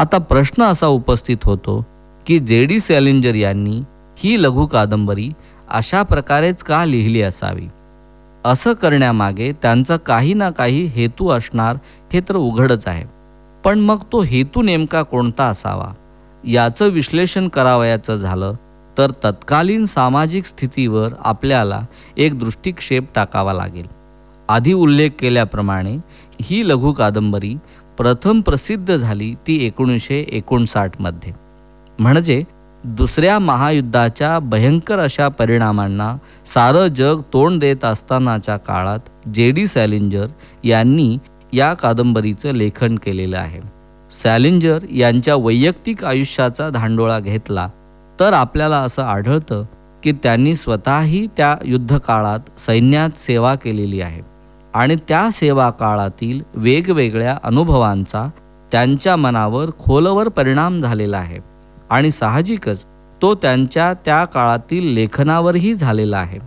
आता 0.00 0.18
प्रश्न 0.18 0.62
असा 0.62 0.86
उपस्थित 0.86 1.36
होतो 1.44 1.86
की 2.26 2.38
जे 2.38 2.64
डी 2.64 2.80
सॅलिंजर 2.80 3.34
यांनी 3.34 3.82
ही 4.18 4.42
लघु 4.42 4.66
कादंबरी 4.66 5.32
अशा 5.70 6.02
प्रकारेच 6.02 6.62
का 6.62 6.84
लिहिली 6.84 7.22
असावी? 7.22 7.66
असं 8.44 8.72
करण्यामागे 8.72 9.52
त्यांचा 9.52 9.96
काही 9.96 10.34
ना 10.34 10.50
काही 10.50 10.84
हेतू 10.86 11.28
असणार 11.28 11.76
हे 12.12 12.20
तर 12.20 12.36
उघडच 12.36 12.86
आहे. 12.86 13.04
पण 13.64 13.78
मग 13.78 13.98
तो 14.12 14.22
हेतू 14.22 14.62
नेमका 14.62 15.02
कोणता 15.02 15.44
असावा? 15.44 15.92
याचं 16.44 16.88
विश्लेषण 16.88 17.48
करावयाचं 17.48 18.16
झालं 18.16 18.52
तर 18.98 19.10
तत्कालीन 19.24 19.84
सामाजिक 19.84 20.46
स्थितीवर 20.46 21.08
आपल्याला 21.24 21.80
एक 22.16 22.38
दृष्टिक्षेप 22.38 23.04
टाकावा 23.14 23.52
लागेल. 23.52 23.86
आधी 24.48 24.72
उल्लेख 24.72 25.10
केल्याप्रमाणे 25.18 25.96
ही 26.42 26.68
लघु 26.68 26.92
कादंबरी 26.92 27.54
प्रथम 28.00 28.40
प्रसिद्ध 28.40 28.96
झाली 28.96 29.34
ती 29.46 29.54
एकोणीसशे 29.66 30.18
एकोणसाठमध्ये 30.32 31.32
म्हणजे 31.98 32.42
दुसऱ्या 32.84 33.38
महायुद्धाच्या 33.38 34.38
भयंकर 34.38 34.98
अशा 34.98 35.28
परिणामांना 35.28 36.16
सारं 36.54 36.86
जग 36.86 37.20
तोंड 37.32 37.60
देत 37.60 37.84
असतानाच्या 37.84 38.56
काळात 38.56 39.28
जे 39.34 39.50
डी 39.50 39.66
सॅलिंजर 39.66 40.26
यांनी 40.64 41.18
या 41.52 41.74
कादंबरीचं 41.74 42.54
लेखन 42.54 42.96
केलेलं 42.96 43.38
आहे. 43.38 43.60
सॅलिंजर 44.22 44.78
यांच्या 44.90 45.36
वैयक्तिक 45.36 46.04
आयुष्याचा 46.04 46.70
धांडोळा 46.70 47.20
घेतला 47.20 47.68
तर 48.20 48.32
आपल्याला 48.32 48.78
असं 48.78 49.02
आढळतं 49.02 49.64
की 50.02 50.12
त्यांनी 50.12 50.56
स्वतःही 50.56 51.26
त्या 51.36 51.56
युद्धकाळात 51.64 52.60
सैन्यात 52.60 53.20
सेवा 53.20 53.54
केलेली 53.54 54.00
आहे. 54.00 54.29
आणि 54.74 54.96
त्या 55.08 55.30
सेवा 55.32 55.70
काळातील 55.70 56.40
वेगवेगळ्या 56.54 57.38
अनुभवांचा 57.42 58.30
त्यांच्या 58.72 59.16
मनावर 59.16 59.70
खोलवर 59.78 60.28
परिणाम 60.28 60.80
झालेला 60.80 61.18
आहे. 61.18 61.38
आणि 61.90 62.10
साहजिकच 62.10 62.86
तो 63.22 63.34
त्यांच्या 63.34 63.94
त्या 63.94 64.24
काळातील 64.24 64.94
लेखनावरही 64.94 65.74
झालेला 65.74 66.18
आहे. 66.18 66.38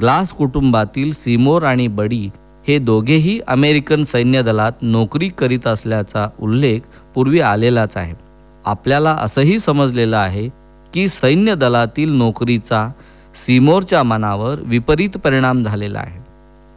ग्लास 0.00 0.30
कुटुंबातील 0.30 1.12
सिमोर 1.12 1.62
आणि 1.62 1.88
बडी 1.88 2.30
हे 2.68 2.78
दोघेही 2.78 3.40
अमेरिकन 3.46 4.04
सैन्य 4.04 4.42
दलात 4.42 4.72
नोकरी 4.82 5.28
करीत 5.28 5.66
असल्याचा 5.66 6.28
उल्लेख 6.40 6.80
पूर्वी 7.14 7.40
आलेलाच 7.40 7.96
आहे. 7.96 8.14
आपल्याला 8.64 9.10
असंही 9.10 9.58
समजलेलं 9.58 10.16
आहे 10.16 10.48
की 10.94 11.08
सैन्य 11.08 11.54
दलातील 11.54 12.12
नोकरीचा 12.12 12.88
सिमोरच्या 13.46 14.02
मनावर 14.02 14.56
विपरीत 14.60 15.18
परिणाम 15.24 15.64
झालेला 15.64 15.98
आहे. 15.98 16.20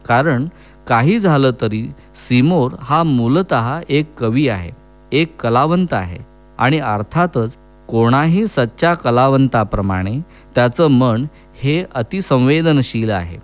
कारण 0.07 0.45
काही 0.87 1.19
झालं 1.19 1.51
तरी 1.61 1.87
सिमोर 2.15 2.71
हा 2.79 3.03
मूलत 3.03 3.53
एक 3.89 4.13
कवी 4.17 4.47
आहे 4.47 4.71
एक 5.11 5.41
कलावंत 5.41 5.93
आहे 5.93 6.17
आणि 6.57 6.79
अर्थातच 6.79 7.57
कोणाही 7.89 8.47
सच्च्या 8.47 8.93
कलावंताप्रमाणे 8.93 10.19
त्याचं 10.55 10.87
मन 10.87 11.25
हे 11.61 11.83
अतिसंवेदनशील 11.95 13.11
आहे. 13.11 13.37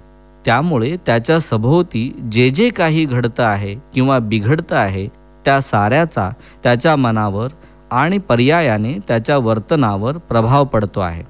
त्यामुळे 0.45 0.95
त्याच्या 1.05 1.39
सभोवती 1.39 2.21
जे 2.31 2.49
जे 2.49 2.69
काही 2.69 3.05
घडतं 3.05 3.43
आहे 3.43 3.75
किंवा 3.93 4.19
बिघडतं 4.19 4.75
आहे 4.75 5.07
त्या 5.45 5.61
साऱ्याचा 5.61 6.29
त्याच्या 6.63 6.95
मनावर 6.95 7.49
आणि 7.91 8.17
पर्यायाने 8.17 8.93
त्याच्या 9.07 9.37
वर्तनावर 9.37 10.17
प्रभाव 10.17 10.65
पडतो 10.65 10.99
आहे. 10.99 11.23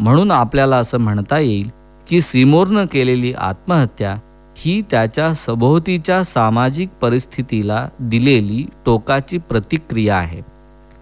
म्हणून 0.00 0.30
आपल्याला 0.30 0.76
असं 0.76 0.98
म्हणता 0.98 1.38
येईल 1.38 1.70
की 2.08 2.20
सिमोरनं 2.20 2.84
केलेली 2.84 3.32
आत्महत्या 3.32 4.16
ही 4.64 4.82
त्याच्या 4.90 5.34
सभोवतीच्या 5.34 6.24
सामाजिक 6.24 6.88
परिस्थितीला 6.88 7.88
दिलेली 8.00 8.66
टोकाची 8.86 9.38
प्रतिक्रिया 9.38 10.16
आहे. 10.16 10.40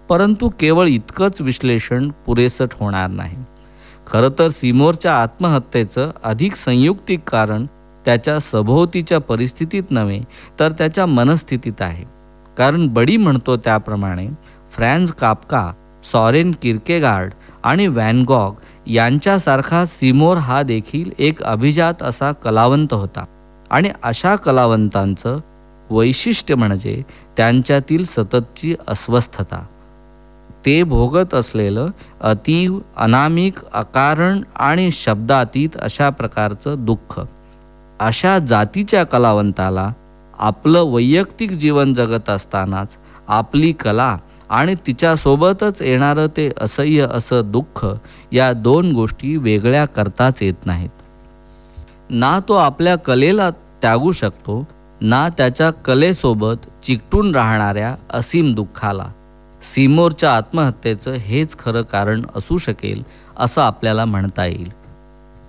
परंतु 0.09 0.49
केवळ 0.49 0.87
इतकंच 0.87 1.41
विश्लेषण 1.41 2.09
पुरेसं 2.25 2.65
होणार 2.79 3.09
नाही. 3.09 3.37
खरं 4.07 4.29
तर 4.39 4.49
सिमोरच्या 4.49 5.21
आत्महत्येचं 5.21 6.11
अधिक 6.23 6.55
संयुक्तिक 6.55 7.19
कारण 7.29 7.65
त्याच्या 8.05 8.39
सभोवतीच्या 8.39 9.19
परिस्थितीत 9.19 9.83
नव्हे 9.89 10.21
तर 10.59 10.71
त्याच्या 10.71 11.05
मनस्थितीत 11.05 11.81
आहे. 11.81 12.05
कारण 12.57 12.87
बडी 12.87 13.17
म्हणतो 13.17 13.57
त्याप्रमाणे 13.57 14.27
फ्रॅन्स 14.71 15.11
कापका 15.11 15.71
सॉरेन 16.11 16.51
किर्केगार्ड 16.61 17.33
आणि 17.63 17.87
व्हॅनगॉग 17.87 18.53
यांच्यासारखा 18.87 19.85
सिमोर 19.85 20.37
हा 20.37 20.61
देखील 20.61 21.11
एक 21.19 21.43
अभिजात 21.43 22.03
असा 22.03 22.31
कलावंत 22.31 22.93
होता. 22.93 23.25
आणि 23.71 23.89
अशा 24.03 24.35
कलावंतांचं 24.35 25.39
वैशिष्ट्य 25.89 26.55
म्हणजे 26.55 27.01
त्यांच्यातील 27.37 28.03
सततची 28.05 28.75
अस्वस्थता. 28.87 29.63
ते 30.65 30.83
भोगत 30.83 31.33
असलेलं 31.33 31.89
अतीव 32.21 32.79
अनामिक 32.97 33.59
अकारण 33.73 34.41
आणि 34.55 34.89
शब्दातीत 34.91 35.77
अशा 35.77 36.09
प्रकारचं 36.09 36.85
दुःख. 36.85 37.19
अशा 37.99 38.37
जातीच्या 38.39 39.03
कलावंताला 39.03 39.91
आपलं 40.39 40.91
वैयक्तिक 40.91 41.51
जीवन 41.51 41.93
जगत 41.93 42.29
असतानाच 42.29 42.97
आपली 43.27 43.71
कला 43.71 44.17
आणि 44.49 44.75
तिच्यासोबतच 44.87 45.81
येणारं 45.81 46.27
ते 46.27 46.49
असह्य 46.61 47.07
असं 47.11 47.51
दुःख 47.51 47.85
या 48.31 48.53
दोन 48.53 48.91
गोष्टी 48.91 49.35
वेगळ्या 49.37 49.85
करताच 49.85 50.41
येत 50.41 50.65
नाहीत. 50.65 50.89
ना 52.13 52.39
तो 52.47 52.53
आपल्या 52.53 52.95
कलेला 52.95 53.49
त्यागू 53.81 54.11
शकतो 54.11 54.67
ना 55.01 55.29
त्याच्या 55.29 55.69
कलेसोबत 55.71 56.67
चिकटून 56.83 57.35
राहणाऱ्या 57.35 57.95
असीम 58.09 58.53
दुःखाला. 58.53 59.05
सीमोरच्या 59.73 60.35
आत्महत्येचं 60.35 61.13
हेच 61.13 61.57
खरं 61.59 61.81
कारण 61.81 62.21
असू 62.35 62.57
शकेल 62.57 63.03
असं 63.37 63.61
आपल्याला 63.61 64.05
म्हणता 64.05 64.45
येईल. 64.45 64.69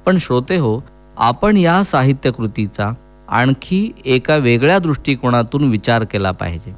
पण 0.06 0.16
श्रोते 0.18 0.56
हो 0.56 0.78
आपण 1.16 1.56
या 1.56 1.84
साहित्यकृतीचा 1.84 2.90
आणखी 3.28 3.90
एका 4.04 4.36
वेगळ्या 4.36 4.78
दृष्टिकोनातून 4.78 5.68
विचार 5.70 6.04
केला 6.04 6.30
पाहिजे. 6.30 6.74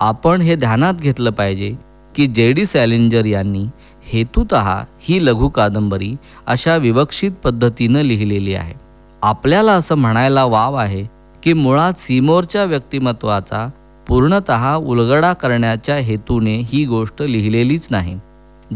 आपण 0.00 0.40
हे 0.40 0.56
ध्यानात 0.56 0.94
घेतलं 0.94 1.30
पाहिजे 1.30 1.72
की 2.16 2.26
जे 2.26 2.52
डी 2.52 2.66
सॅलिंजर 2.66 3.24
यांनी 3.26 3.66
हेतुत 4.06 4.54
ही 5.00 5.26
लघु 5.26 5.48
कादंबरी 5.48 6.14
अशा 6.46 6.76
विवक्षित 6.76 7.32
पद्धतीनं 7.44 8.00
लिहिलेली 8.00 8.54
आहे. 8.54 8.87
आपल्याला 9.22 9.72
असं 9.72 9.94
म्हणायला 9.94 10.44
वाव 10.44 10.74
आहे 10.74 11.04
की 11.42 11.52
मुळात 11.52 11.92
सिमोरच्या 11.98 12.64
व्यक्तिमत्वाचा 12.64 13.70
पूर्णत 14.08 14.50
उलगडा 14.76 15.32
करण्याच्या 15.32 15.96
हेतूने 15.96 16.58
ही 16.58 16.84
गोष्ट 16.84 17.22
लिहिलेलीच 17.22 17.88
नाही. 17.90 18.18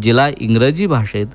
जिला 0.03 0.29
इंग्रजी 0.41 0.87
भाषेत 0.87 1.27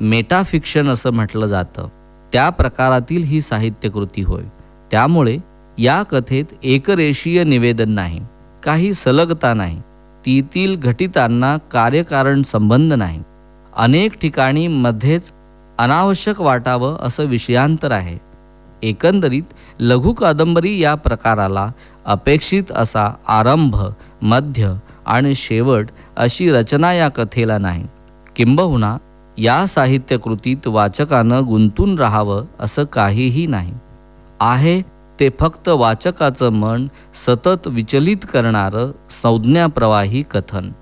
मेटाफिक्शन 0.00 0.88
असं 0.88 1.10
म्हटलं 1.10 1.46
जातं. 1.46 1.88
त्या 2.32 2.50
प्रकारातील 2.50 3.24
ही 3.24 3.42
साहित्यकृती 3.42 4.22
होय. 4.22 4.42
त्यामुळे 4.90 5.38
या 5.78 6.02
कथेत 6.02 6.44
एकरेषीय 6.62 7.44
निवेदन 7.44 7.90
नाही. 7.90 8.20
काही 8.62 8.94
सलगता 8.94 9.54
नाही. 9.54 9.80
तीतील 10.26 10.76
घटितांना 10.76 11.56
कार्यकारण 11.56 12.42
संबंध 12.42 12.92
नाही. 12.92 13.22
अनेक 13.76 14.18
ठिकाणी 14.18 14.66
मध्येच 14.66 15.30
अनावश्यक 15.78 16.40
वाटावं 16.40 16.96
असं 17.00 17.24
विषयांतर 17.24 17.92
आहे. 17.92 18.25
एकंदरीत 18.82 19.42
लघु 19.80 20.12
कादंबरी 20.12 20.82
या 20.82 20.94
प्रकाराला 20.94 21.70
अपेक्षित 22.04 22.62
असा 22.70 23.14
आरंभ 23.28 23.76
मध्य 24.22 24.74
आणि 25.06 25.34
शेवट 25.34 25.86
अशी 26.16 26.50
रचना 26.50 26.92
या 26.92 27.08
कथेला 27.08 27.58
नाही. 27.58 27.86
किंबहुना 28.36 28.96
या 29.38 29.66
साहित्यकृतीत 29.66 30.66
वाचकानं 30.66 31.46
गुंतून 31.46 31.98
राहावं 31.98 32.44
असं 32.60 32.84
काहीही 32.84 33.46
नाही. 33.46 33.72
आहे 34.40 34.82
ते 35.20 35.28
फक्त 35.40 35.68
वाचकाचं 35.68 36.48
मन 36.48 36.86
सतत 37.26 37.66
विचलित 37.66 38.16
करणारं 38.32 38.90
संज्ञाप्रवाही 39.10 40.22
कथन. 40.22 40.72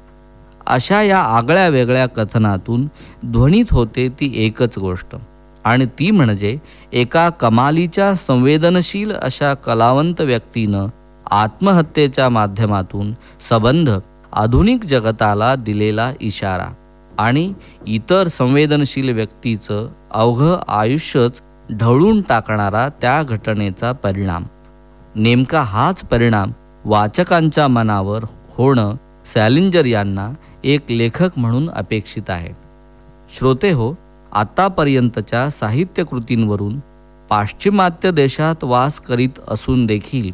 अशा 0.66 1.02
या 1.02 1.18
आगळ्या 1.18 1.68
वेगळ्या 1.68 2.06
कथनातून 2.06 2.86
ध्वनीत 3.26 3.64
होते 3.70 4.08
ती 4.08 4.46
एकच 4.46 4.78
गोष्ट. 4.78 5.16
आणि 5.64 5.86
ती 5.86 6.10
म्हणजे 6.10 6.58
एका 6.92 7.28
कमालीच्या 7.28 8.14
संवेदनशील 8.14 9.12
अशा 9.12 9.54
कलावंत 9.54 10.20
व्यक्तीनं 10.20 10.86
आत्महत्येच्या 11.30 12.28
माध्यमातून 12.28 13.12
संबंध 13.50 13.90
आधुनिक 14.32 14.84
जगताला 14.84 15.54
दिलेला 15.54 16.12
इशारा. 16.20 16.66
आणि 17.18 17.52
इतर 17.86 18.28
संवेदनशील 18.28 19.12
व्यक्तीचं 19.12 19.88
अवघं 20.10 20.62
आयुष्यच 20.68 21.40
ढवळून 21.72 22.20
टाकणारा 22.20 22.88
त्या 22.88 23.22
घटनेचा 23.22 23.92
परिणाम. 23.92 24.44
नेमका 25.14 25.60
हाच 25.60 26.00
परिणाम 26.00 26.50
वाचकांच्या 26.84 27.68
मनावर 27.68 28.24
होणं 28.54 28.94
सॅलिंजर 29.34 29.86
यांना 29.86 30.30
एक 30.64 30.80
लेखक 30.90 31.30
म्हणून 31.36 31.70
अपेक्षित 31.70 32.30
आहे. 32.30 32.52
श्रोते 33.38 33.70
हो 33.70 33.92
आतापर्यंतच्या 34.34 35.50
साहित्यकृतींवरून 35.50 36.78
पाश्चिमात्य 37.30 38.10
देशात 38.10 38.64
वास 38.64 39.00
करीत 39.00 39.38
असून 39.48 39.86
देखील 39.86 40.30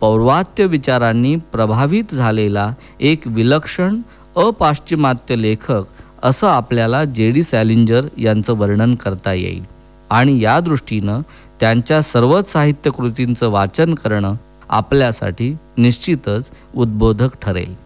पौर्वात्य 0.00 0.66
विचारांनी 0.66 1.36
प्रभावित 1.36 2.14
झालेला 2.14 2.74
एक 3.00 3.20
विलक्षण 3.26 4.00
अपाश्चिमात्य 4.36 5.36
लेखक 5.36 5.82
असं 6.22 6.46
आपल्याला 6.46 7.04
जे 7.04 7.30
डी 7.30 7.42
सॅलिंजर 7.42 8.04
यांचं 8.18 8.56
वर्णन 8.56 8.94
करता 8.94 9.32
येईल. 9.32 9.64
आणि 10.10 10.42
या 10.42 10.60
दृष्टीनं 10.60 11.20
त्यांच्या 11.60 12.02
सर्वच 12.02 12.52
साहित्यकृतींचं 12.52 13.48
वाचन 13.48 13.94
करणं 13.94 14.34
आपल्यासाठी 14.68 15.56
निश्चितच 15.76 16.50
उद्बोधक 16.74 17.28
ठरेल. 17.42 17.83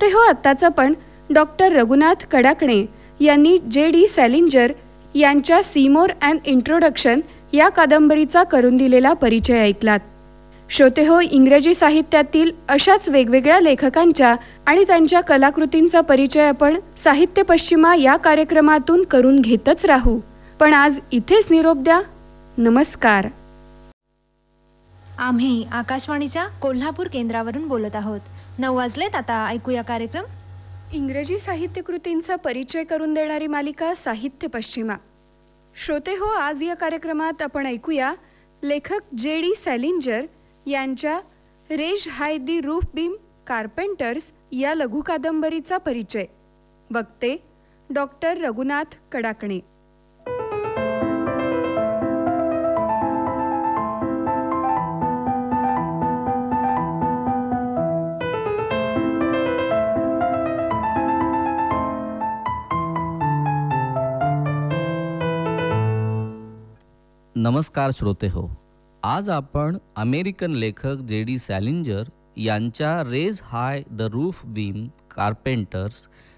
श्रोते 0.00 0.14
हो 0.14 0.20
आत्ताच 0.20 0.62
आपण 0.64 0.92
डॉक्टर 1.30 1.72
रघुनाथ 1.72 2.24
कडाकणे 2.30 2.84
यांनी 3.20 3.58
जे 3.70 3.90
डी 3.90 4.06
सॅलिंजर 4.08 4.72
यांच्या 5.14 5.62
सीमोर 5.62 6.10
अँड 6.22 6.38
इंट्रोडक्शन 6.44 7.20
या 7.52 7.68
कादंबरीचा 7.68 8.42
करून 8.42 8.76
दिलेला 8.76 9.12
परिचय 9.12 9.60
ऐकलात. 9.60 9.98
श्रोते 10.70 11.06
हो 11.06 11.20
इंग्रजी 11.20 11.74
साहित्यातील 11.74 12.50
अशाच 12.68 13.08
वेगवेगळ्या 13.08 13.60
लेखकांच्या 13.60 14.34
आणि 14.66 14.84
त्यांच्या 14.84 15.20
कलाकृतींचा 15.20 16.00
परिचय 16.00 16.48
आपण 16.48 16.80
साहित्य 17.04 17.42
पश्चिमा 17.42 17.94
या 17.94 18.16
कार्यक्रमातून 18.16 19.04
करून 19.04 19.38
घेतच 19.38 19.84
राहू. 19.84 20.18
पण 20.60 20.74
आज 20.74 20.98
इथेच 21.12 21.46
निरोप 21.50 21.76
द्या. 21.76 22.00
नमस्कार. 22.58 23.28
आम्ही 25.18 25.64
आकाशवाणीच्या 25.72 26.46
कोल्हापूर 26.46 27.06
केंद्रावरून 27.06 27.68
बोलत 27.68 27.96
आहोत. 27.96 28.20
नऊ 28.60 28.76
वाजलेत 28.76 29.14
आता 29.14 29.46
ऐकूया 29.46 29.82
कार्यक्रम. 29.82 30.24
इंग्रजी 30.92 31.38
साहित्यकृतींचा 31.38 32.36
परिचय 32.36 32.84
करून 32.84 33.14
देणारी 33.14 33.46
मालिका 33.46 33.94
साहित्य 33.94 34.48
पश्चिमा. 34.48 34.94
श्रोते 35.84 36.10
हो 36.10 36.24
आज 36.24 36.62
या 36.62 36.74
कार्यक्रमात 36.74 37.42
आपण 37.42 37.66
ऐकूया 37.66 38.14
लेखक 38.62 39.14
जे 39.18 39.40
डी 39.40 39.54
सॅलिंजर 39.54 40.26
यांच्या 40.66 41.20
raise 41.70 42.08
high 42.10 42.36
the 42.36 42.60
roof 42.60 42.84
beam 42.94 43.16
carpenters 43.46 44.32
या 44.52 44.74
लघु 44.74 45.02
कादंबरीचा 45.02 45.78
परिचय. 45.78 46.24
वक्ते 46.94 47.36
डॉक्टर 47.90 48.36
रघुनाथ 48.36 48.94
कडाकणे. 49.12 49.69
नमस्कार 67.42 67.90
श्रोते 67.90 68.28
हो 68.28 68.48
आज 69.02 69.28
आपण 69.30 69.76
अमेरिकन 69.96 70.50
लेखक 70.50 70.96
जे 70.96 71.22
डी 71.22 71.38
सॅलिंजर 71.38 72.02
यांच्या 72.36 73.02
raise 73.10 73.40
high 73.42 73.82
the 73.90 74.02
roof 74.02 74.46
beam 74.46 74.86
carpenters 75.10 75.94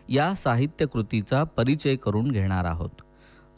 या 0.09 0.35
साहित्यकृतीचा 0.35 1.45
परिचय 1.45 1.97
करून 1.97 2.31
घेणार 2.31 2.65
आहोत. 2.65 3.03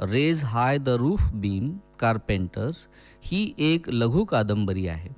Raise 0.01 0.45
high 0.45 0.79
the 0.79 0.89
roof 0.89 1.23
beam 1.35 1.77
carpenters 2.01 2.77
ही 3.23 3.55
एक 3.59 3.89
लघु 3.89 4.25
कादंबरी 4.25 4.89
आहे. 4.89 5.11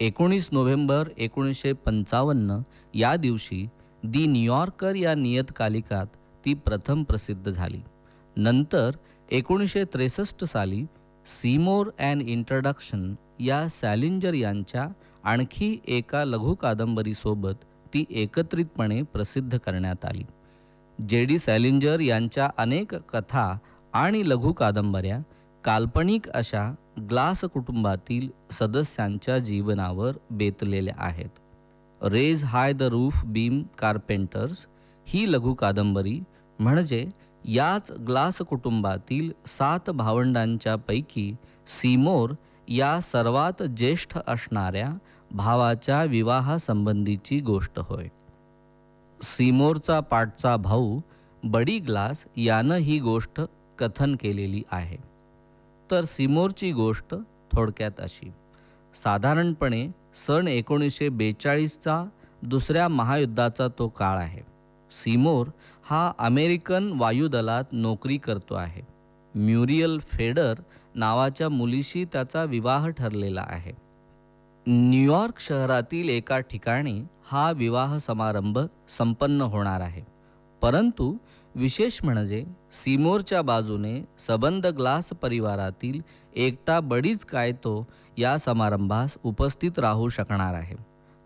एकोणीस 0.00 0.48
नोव्हेंबर 0.52 1.08
एकोणीसशे 1.18 1.72
पंचावन्न 1.72 2.58
या 2.94 3.16
दिवशी 3.16 3.68
दी 4.02 4.26
न्यूयॉर्कर 4.26 4.94
या 4.94 5.14
नियतकालिकात 5.14 6.06
ती 6.44 6.54
प्रथम 6.54 7.02
प्रसिद्ध 7.02 7.50
झाली. 7.50 7.80
नंतर 8.36 8.90
एकोणीसशे 9.30 9.84
त्रेसष्ट 9.84 10.44
साली 10.44 10.84
सीमोर 11.28 11.90
अँड 11.98 12.22
इंट्रोडक्शन 12.22 13.14
या 13.40 13.68
सॅलिंजर 13.68 14.34
यांच्या 14.34 14.86
आणखी 15.24 15.78
एका 15.88 16.24
लघु 16.24 16.54
कादंबरीसोबत 16.54 17.64
ती 17.94 18.04
एकत्रितपणे 18.10 19.02
प्रसिद्ध 19.02 19.58
करण्यात 19.58 20.04
आली. 20.04 20.24
जे 21.08 21.24
डी 21.24 21.38
सॅलिंजर 21.38 22.00
यांच्या 22.00 22.50
अनेक 22.56 22.94
कथा 22.94 23.58
आणि 23.92 24.28
लघु 24.28 24.52
कादंबऱ्या 24.52 25.18
काल्पनिक 25.64 26.28
अशा 26.28 26.74
ग्लास 27.10 27.40
कुटुंबातील 27.40 28.28
सदस्यांच्या 28.52 29.38
जीवनावर 29.38 30.12
बेतलेल्या 30.30 30.94
आहेत. 30.98 31.30
Raise 32.02 32.44
high 32.44 32.72
the 32.72 32.82
roof 32.82 33.24
beam 33.24 33.62
carpenters 33.78 34.66
ही 35.06 35.32
लघु 35.32 35.54
कादंबरी 35.54 36.20
म्हणजे 36.58 37.06
याच 37.50 37.90
ग्लास 37.90 38.38
कुटुंबातील 38.38 39.32
सात 39.46 39.90
भावंडांच्या 39.90 40.76
पैकी 40.76 41.32
सीमोर 41.66 42.30
या 42.68 43.00
सर्वात 43.00 43.62
ज्येष्ठ 43.62 44.18
असणाऱ्या 44.26 44.98
भावाच्या 45.30 46.04
विवाहासंबंधीची 46.04 47.40
गोष्ट 47.40 47.78
होय. 47.78 48.08
सीमोरचा 49.22 50.00
पाठचा 50.00 50.56
भाऊ 50.56 51.00
बडी 51.44 51.78
ग्लास 51.78 52.24
यानं 52.36 52.74
ही 52.74 52.98
गोष्ट 52.98 53.40
कथन 53.78 54.16
केलेली 54.16 54.62
आहे. 54.70 54.96
तर 55.90 56.04
सीमोरची 56.04 56.72
गोष्ट 56.72 57.14
थोडक्यात 57.52 58.00
अशी. 58.00 58.30
साधारणपणे 59.04 59.88
सन 60.26 60.48
एकोणीसशे 60.48 61.08
बेचाळीसचा 61.08 62.04
दुसऱ्या 62.42 62.88
महायुद्धाचा 62.88 63.68
तो 63.78 63.88
काळ 63.88 64.18
आहे. 64.18 64.58
सीमोर 64.92 65.46
हा 65.90 66.12
अमेरिकन 66.18 66.92
वायुदलात 66.92 67.64
नोकरी 67.72 68.16
करतो 68.16 68.54
आहे. 68.54 68.82
म्युरियल 69.34 69.98
फेडर 69.98 70.54
नावाच्या 70.94 71.48
मुलीशी 71.48 72.04
त्याचा 72.04 72.44
विवाह 72.44 72.88
ठरलेला 72.88 73.44
आहे. 73.48 73.72
न्यूयॉर्क 74.66 75.40
शहरातील 75.40 76.08
एका 76.08 76.40
ठिकाणी 76.40 77.02
हा 77.26 77.50
विवाह 77.50 77.98
समारंभ 77.98 78.58
संपन्न 78.98 79.40
होणार 79.40 79.80
आहे. 79.80 80.02
परंतु 80.62 81.16
विशेष 81.54 81.98
म्हणजे 82.04 82.44
सिमोरच्या 82.72 83.42
बाजूने 83.42 84.04
सबंद 84.18 84.66
ग्लास 84.66 85.08
परिवारातील 85.08 86.00
एकटा 86.36 86.80
बडीच 86.80 87.24
काय 87.24 87.52
तो 87.52 87.86
या 88.18 88.38
समारंभास 88.38 89.14
उपस्थित 89.22 89.78
राहू 89.78 90.08
शकणार 90.08 90.54
आहे. 90.54 90.76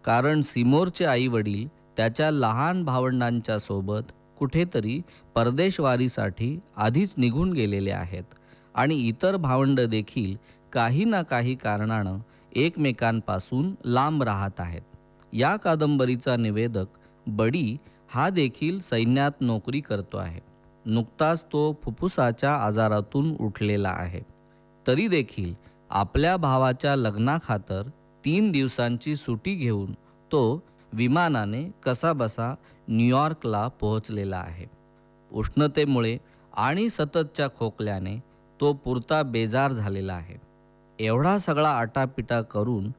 कारण 0.05 0.41
सिमोरचे 0.41 1.05
आई 1.05 1.27
वडील 1.27 1.69
त्याच्या 1.69 2.31
लहान 2.31 2.85
भावंडांच्या 2.85 3.59
सोबत 3.59 4.03
कुठेतरी 4.43 5.01
परदेशवारीसाठी 5.35 6.59
आधीच 6.77 7.15
निघून 7.19 7.53
गेलेले 7.53 7.91
आहेत 7.91 8.35
आणि 8.75 8.95
इतर 8.95 9.37
भावंड 9.37 9.81
देखील 9.81 10.35
काही 10.73 11.05
ना 11.05 11.23
काही 11.23 11.55
कारणानं 11.55 12.19
एकमेकांपासून 12.53 13.75
लांब 13.85 14.23
राहत 14.23 14.61
आहेत. 14.61 14.81
या 15.33 15.57
कादंबरीचा 15.57 16.37
निवेदक 16.37 16.87
बडी 17.27 17.77
हा 18.11 18.29
देखील 18.31 18.81
सैन्यात 18.81 19.31
नोकरी 19.41 19.81
करतो 19.81 20.17
आहे. 20.17 20.41
नुकताच 20.87 21.45
तो 21.45 21.81
फुफ्फुसाच्या 21.83 22.55
आजारातून 22.57 23.37
उठलेला 23.41 23.95
आहे. 23.97 24.21
तरी 24.87 25.09
देखील 25.09 25.55
आपल्या 25.91 26.37
भावाच्या 26.37 26.97
लग्नाखातर 26.97 27.83
तीन 28.25 28.51
दिवसांची 28.51 29.17
सुटी 29.17 29.55
घेऊन 29.55 29.93
तो 30.33 30.63
विमानाने 30.93 31.65
कसाबसा 31.87 32.55
न्यूयॉर्कला 32.89 33.69
पोहोचलेला 33.69 34.37
आहे. 34.37 34.67
उष्णतेमुळे 35.33 36.19
आणि 36.57 36.91
सततच्या 36.91 37.49
खोकल्याने 37.59 38.17
तो 38.61 38.73
पुरता 38.73 39.23
बेजार 39.23 39.73
झालेला 39.73 40.13
आहे. 40.13 40.37
एवढा 40.99 41.39
सगळा 41.39 41.69
आटापिटा 41.69 42.41
करून 42.43 42.91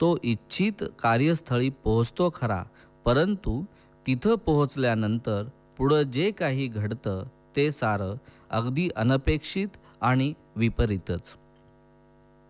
तो 0.00 0.16
इच्छित 0.22 0.84
कार्यस्थळी 0.98 1.70
पोहोचतो 1.70 2.30
खरा 2.34 2.62
परंतु 3.04 3.64
तिथं 4.06 4.34
पोहोचल्यानंतर 4.34 5.44
पुढं 5.78 6.02
जे 6.02 6.30
काही 6.30 6.66
घडतं 6.66 7.24
ते 7.56 7.72
सारं 7.72 8.14
अगदी 8.50 8.88
अनपेक्षित 8.96 9.68
आणि 10.00 10.32
विपरीतच. 10.56 11.22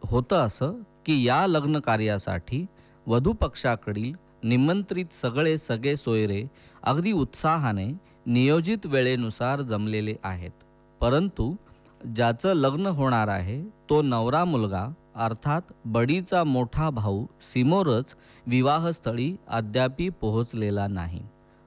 होतं 0.03 0.37
असं 0.37 0.73
की 1.07 1.23
या 1.27 1.47
लग्न 1.47 1.79
कार्यासाठी 1.79 2.67
वधूपक्षाकडील 3.07 4.13
निमंत्रित 4.45 5.13
सगळे 5.13 5.59
सगळे 5.59 5.97
सोयरे 5.97 6.45
अगदी 6.83 7.13
उत्साहाने 7.13 7.87
नियोजित 8.27 8.87
वेळेनुसार 8.87 9.61
जमलेले 9.61 10.15
आहेत. 10.25 10.51
परंतु 11.01 11.55
ज्याचं 12.17 12.53
लग्न 12.53 12.87
होणार 12.87 13.29
आहे 13.29 13.63
तो 13.91 14.03
नवरा 14.03 14.45
मुलगा 14.45 14.87
अर्थात 15.15 15.61
बडीचा 15.85 16.45
मोठा 16.45 16.91
भाऊ 16.91 17.25
सिमोरच 17.43 18.15
विवाहस्थळी 18.47 19.37
अद्यापी 19.49 20.09
पोहोचलेला 20.09 20.87
नाही. 20.87 21.23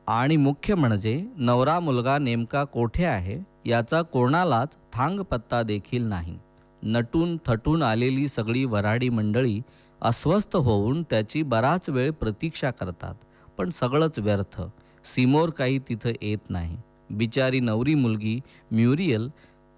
आणि 0.07 0.37
मुख्य 0.37 0.75
म्हणजे 0.75 1.25
नवरा 1.37 1.79
मुलगा 1.79 2.17
नेमका 2.17 2.63
कोठे 2.63 3.05
आहे 3.05 3.39
याचा 3.65 4.01
कोणालाच 4.01 4.69
थांग 4.93 5.19
पत्ता 5.19 5.63
देखील 5.63 6.03
नाही. 6.03 6.37
नटून 6.83 7.37
थटून 7.45 7.83
आलेली 7.83 8.27
सगळी 8.27 8.65
वराडी 8.65 9.09
मंडळी 9.09 9.61
अस्वस्थ 10.01 10.55
होऊन 10.55 11.03
त्याची 11.03 11.43
बराच 11.43 11.89
वेळ 11.89 12.11
प्रतीक्षा 12.11 12.71
करतात 12.71 13.15
पण 13.57 13.69
सगळंच 13.69 14.19
व्यर्थ. 14.19 14.61
सिमोर 15.05 15.49
काही 15.49 15.79
तिथं 15.79 16.11
येत 16.21 16.49
नाही. 16.49 16.77
बिचारी 17.09 17.59
नवरी 17.59 17.95
मुलगी 17.95 18.39
म्युरियल 18.71 19.29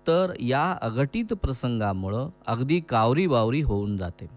तर 0.07 0.33
या 0.39 0.77
अघटित 0.81 1.33
प्रसंगामुळं 1.33 2.29
अगदी 2.47 2.79
कावरी 2.79 3.27
बावरी 3.27 3.61
होऊन 3.61 3.97
जाते. 3.97 4.27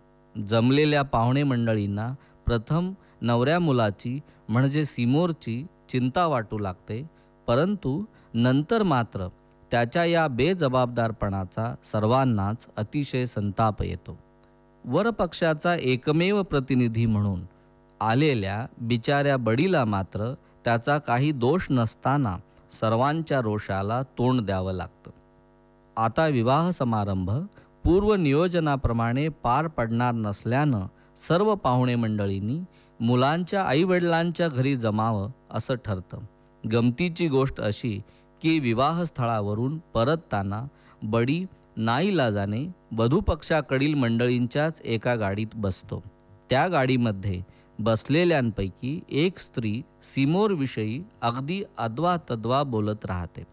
जमलेल्या 0.48 1.02
पाहुणे 1.02 1.42
मंडळींना 1.42 2.14
प्रथम 2.46 2.92
नवऱ्या 3.20 3.58
मुलाची 3.60 4.20
म्हणजे 4.48 4.84
सिमोरची 4.84 5.66
चिंता 5.92 6.26
वाटू 6.26 6.58
लागते 6.58 7.10
परंतु 7.46 8.04
नंतर 8.34 8.82
मात्र 8.82 9.28
त्याच्या 9.70 10.04
या 10.04 10.26
बेजबाबदारपणाचा 10.28 11.74
सर्वांनाच 11.84 12.66
अतिशय 12.76 13.26
संताप 13.26 13.82
येतो. 13.82 14.18
वरपक्षाचा 14.84 15.74
एकमेव 15.74 16.42
प्रतिनिधी 16.42 17.06
म्हणून 17.06 17.40
आलेल्या 18.00 18.66
बिचाऱ्या 18.80 19.36
बडीला 19.36 19.84
मात्र 19.84 20.34
त्याचा 20.64 20.98
काही 20.98 21.32
दोष 21.32 21.66
नसताना 21.70 22.36
सर्वांच्या 22.80 23.40
रोषाला 23.40 24.02
तोंड 24.02 24.40
द्यावं 24.40 24.72
लागतं. 24.72 25.10
आता 25.96 26.26
विवाह 26.26 26.70
समारंभ 26.70 27.30
पूर्व 27.84 28.14
नियोजनाप्रमाणे 28.14 29.28
पार 29.28 29.66
पडणार 29.66 30.12
नसल्यानं 30.14 30.86
सर्व 31.28 31.54
पाहुणे 31.54 31.94
मंडळींनी 31.94 32.58
मुलांच्या 33.00 33.62
आईवडिलांच्या 33.62 34.48
घरी 34.48 34.76
जमावं 34.76 35.30
असं 35.50 35.74
ठरतं. 35.74 36.18
गमतीची 36.72 37.28
गोष्ट 37.28 37.60
अशी 37.60 38.00
की 38.42 38.58
विवाहस्थळावरून 38.58 39.78
परतताना 39.78 40.66
बडी 41.02 41.44
नाईलाजाने 41.76 42.66
वधूपक्षाकडील 42.96 43.94
मंडळींच्याच 43.94 44.80
एका 44.84 45.14
गाडीत 45.14 45.46
बसतो. 45.54 46.02
त्या 46.50 46.68
गाडीमध्ये 46.68 47.40
बसलेल्यांपैकी 47.78 49.00
एक 49.08 49.38
स्त्री 49.38 49.82
सिमोरविषयी 50.02 51.02
अगदी 51.22 51.62
अद्वा 51.78 52.16
तद्वा 52.30 52.62
बोलत 52.62 53.06
राहते. 53.06 53.46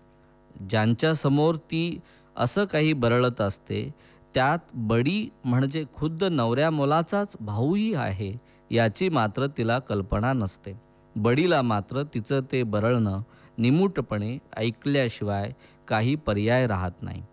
ज्यांच्यासमोर 0.70 1.56
ती 1.56 2.00
असं 2.36 2.66
काही 2.66 2.94
बरळत 2.94 3.42
असते 3.42 3.94
त्यात 4.36 4.60
बडी 4.74 5.30
म्हणजे 5.46 5.84
खुद्द 5.94 6.24
नवऱ्या 6.24 6.72
मुलाचाच 6.72 7.36
भाऊही 7.40 7.94
आहे 7.94 8.34
याची 8.72 9.10
मात्र 9.10 9.48
तिला 9.48 9.80
कल्पना 9.80 10.34
नसते. 10.34 10.74
बडीला 11.16 11.62
मात्र 11.62 12.04
तिचं 12.04 12.42
ते 12.52 12.64
बरळणं 12.64 13.22
निमूटपणे 13.58 14.38
ऐकल्याशिवाय 14.58 15.52
काही 15.88 16.16
पर्याय 16.16 16.68
राहत 16.68 17.02
नाही. 17.02 17.24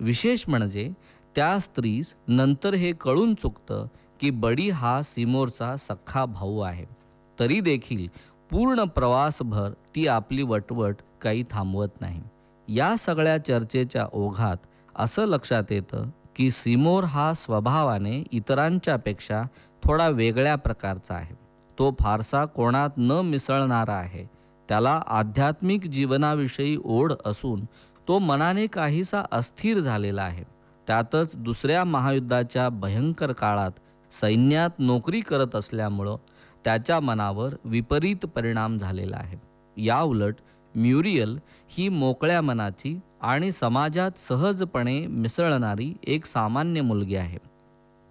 विशेष 0.00 0.44
म्हणजे 0.48 0.90
त्या 1.36 1.58
स्त्रीस 1.58 2.14
नंतर 2.28 2.74
हे 2.74 2.92
कळून 2.92 3.34
चुकतं 3.34 3.86
की 4.20 4.30
बडी 4.30 4.70
हा 4.70 5.02
सिमोरचा 5.02 5.76
सख्खा 5.76 6.24
भाऊ 6.24 6.60
आहे. 6.60 6.84
तरी 7.40 7.60
देखील 7.60 8.08
पूर्ण 8.50 8.84
प्रवासभर 8.84 9.70
ती 9.94 10.06
आपली 10.06 10.42
वटवट 10.42 10.96
काही 11.20 11.44
थांबवत 11.50 12.00
नाही. 12.00 12.22
या 12.68 12.96
सगळ्या 12.98 13.38
चर्चेच्या 13.38 14.06
ओघात 14.12 14.56
असं 14.96 15.24
लक्षात 15.24 15.64
येतं 15.70 16.04
की 16.36 16.50
सिमोर 16.50 17.04
हा 17.04 17.34
स्वभावाने 17.34 18.24
इतरांच्यापेक्षा 18.32 19.42
थोडा 19.84 20.08
वेगळ्या 20.08 20.56
प्रकारचा 20.56 21.14
आहे. 21.14 21.34
तो 21.78 21.96
फारसा 22.00 22.44
कोणात 22.44 22.90
न 22.96 23.12
मिसळणारा 23.12 23.94
आहे. 23.94 24.24
त्याला 24.68 25.02
आध्यात्मिक 25.06 25.84
जीवनाविषयी 25.84 26.76
ओढ 26.84 27.12
असून 27.24 27.64
तो 28.10 28.18
मनाने 28.18 28.66
काहीसा 28.66 29.24
अस्थिर 29.32 29.78
झालेला 29.78 30.22
आहे. 30.22 30.44
त्यातच 30.86 31.36
दुसऱ्या 31.36 31.84
महायुद्धाच्या 31.84 32.68
भयंकर 32.68 33.32
काळात 33.32 33.70
सैन्यात 34.20 34.70
नोकरी 34.78 35.20
करत 35.20 35.56
असल्यामुळं 35.56 36.16
त्याच्या 36.64 37.00
मनावर 37.00 37.54
विपरीत 37.64 38.16
परिणाम 38.16 38.78
झालेला 38.78 39.16
आहे. 39.16 39.36
या 39.76 40.00
उलट 40.00 40.34
म्युरियल 40.74 41.38
ही 41.68 41.88
मोकळ्या 41.88 42.40
मनाची 42.40 43.00
आणि 43.20 43.52
समाजात 43.52 44.10
सहजपणे 44.28 45.06
मिसळणारी 45.06 45.96
एक 46.04 46.26
सामान्य 46.26 46.80
मुलगी 46.80 47.16
आहे. 47.16 47.38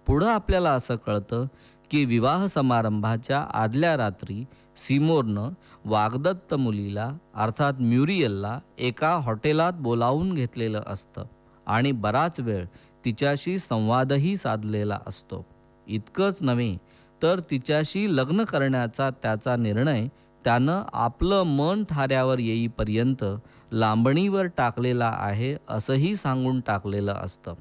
पुढं 0.06 0.28
आपल्याला 0.28 0.70
असं 0.70 0.96
कळतं 0.96 1.46
की 1.90 2.04
विवाह 2.04 2.46
समारंभाच्या 2.46 3.40
आदल्या 3.54 3.96
रात्री 3.96 4.44
सिमोरनं 4.86 5.48
वागदत्त 5.84 6.54
मुलीला 6.54 7.12
अर्थात 7.34 7.72
म्युरियलला 7.80 8.58
एका 8.78 9.10
हॉटेलात 9.10 9.72
बोलावून 9.72 10.34
घेतलेलं 10.34 10.82
असतं 10.86 11.24
आणि 11.66 11.92
बराच 11.92 12.40
वेळ 12.40 12.64
तिच्याशी 13.04 13.58
संवादही 13.58 14.36
साधलेला 14.36 14.98
असतो. 15.06 15.46
इतकंच 15.86 16.38
नव्हे 16.40 16.76
तर 17.22 17.40
तिच्याशी 17.40 18.16
लग्न 18.16 18.44
करण्याचा 18.44 19.10
त्याचा 19.10 19.56
निर्णय 19.56 20.06
त्यानं 20.44 20.82
आपलं 20.92 21.42
मन 21.42 21.84
थाऱ्यावर 21.90 22.38
येईपर्यंत 22.38 23.24
लांबणीवर 23.72 24.46
टाकलेला 24.46 25.14
आहे 25.18 25.56
असंही 25.68 26.16
सांगून 26.16 26.60
टाकलेलं 26.60 27.12
असतं. 27.12 27.54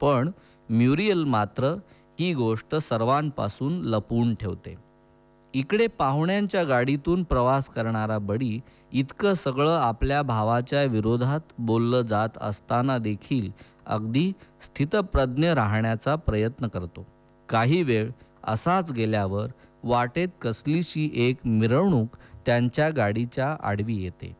पण 0.00 0.30
म्युरियल 0.70 1.24
मात्र 1.24 1.74
ही 2.20 2.34
गोष्ट 2.34 2.74
सर्वांपासून 2.74 3.80
लपवून 3.82 4.34
ठेवते. 4.34 4.85
इकडे 5.56 5.86
पाहुण्यांच्या 5.86 6.64
गाडीतून 6.64 7.22
प्रवास 7.22 7.68
करणारा 7.68 8.18
बडी 8.18 8.60
इतकं 8.92 9.34
सगळं 9.34 9.76
आपल्या 9.76 10.22
भावाच्या 10.22 10.82
विरोधात 10.82 11.40
बोललं 11.58 12.02
जात 12.02 12.28
असताना 12.40 12.98
देखील 12.98 13.50
अगदी 13.86 14.32
स्थितप्रज्ञ 14.62 15.50
राहण्याचा 15.50 16.14
प्रयत्न 16.16 16.68
करतो. 16.68 17.06
काही 17.48 17.82
वेळ 17.82 18.10
असाच 18.44 18.92
गेल्यावर 18.92 19.46
वाटेत 19.82 20.28
कसलीशी 20.42 21.10
एक 21.14 21.36
मिरवणूक 21.44 22.16
त्यांच्या 22.46 22.90
गाडीच्या 22.90 23.56
आडवी 23.62 23.96
येते. 23.96 24.36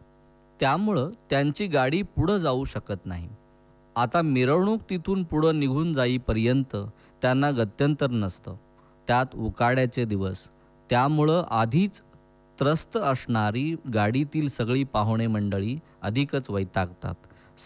त्यामुळं 0.61 1.11
त्यांची 1.31 1.67
गाडी 1.67 2.03
पुढं 2.03 2.39
जाऊ 2.39 2.65
शकत 2.65 3.07
नाही. 3.07 3.29
आता 3.97 4.23
मिरवणूक 4.23 4.81
तिथून 4.91 5.23
पुढं 5.25 5.61
निघून 5.61 5.93
जाईपर्यंत 5.95 6.77
त्यांना 7.23 7.51
गत्यंतर 7.51 8.11
नसतं. 8.11 8.57
त्यात 9.09 9.35
उकाड्याचे 9.35 10.05
दिवस 10.05 10.37
त्यामुळं 10.91 11.45
आधीच 11.51 11.91
त्रस्त 12.61 12.97
असणारी 12.97 13.75
गाडीतील 13.95 14.49
सगळी 14.49 14.85
पाहुणे 14.85 15.27
मंडळी 15.27 15.79
अधिकच 16.03 16.51
वैतागतात. 16.51 17.15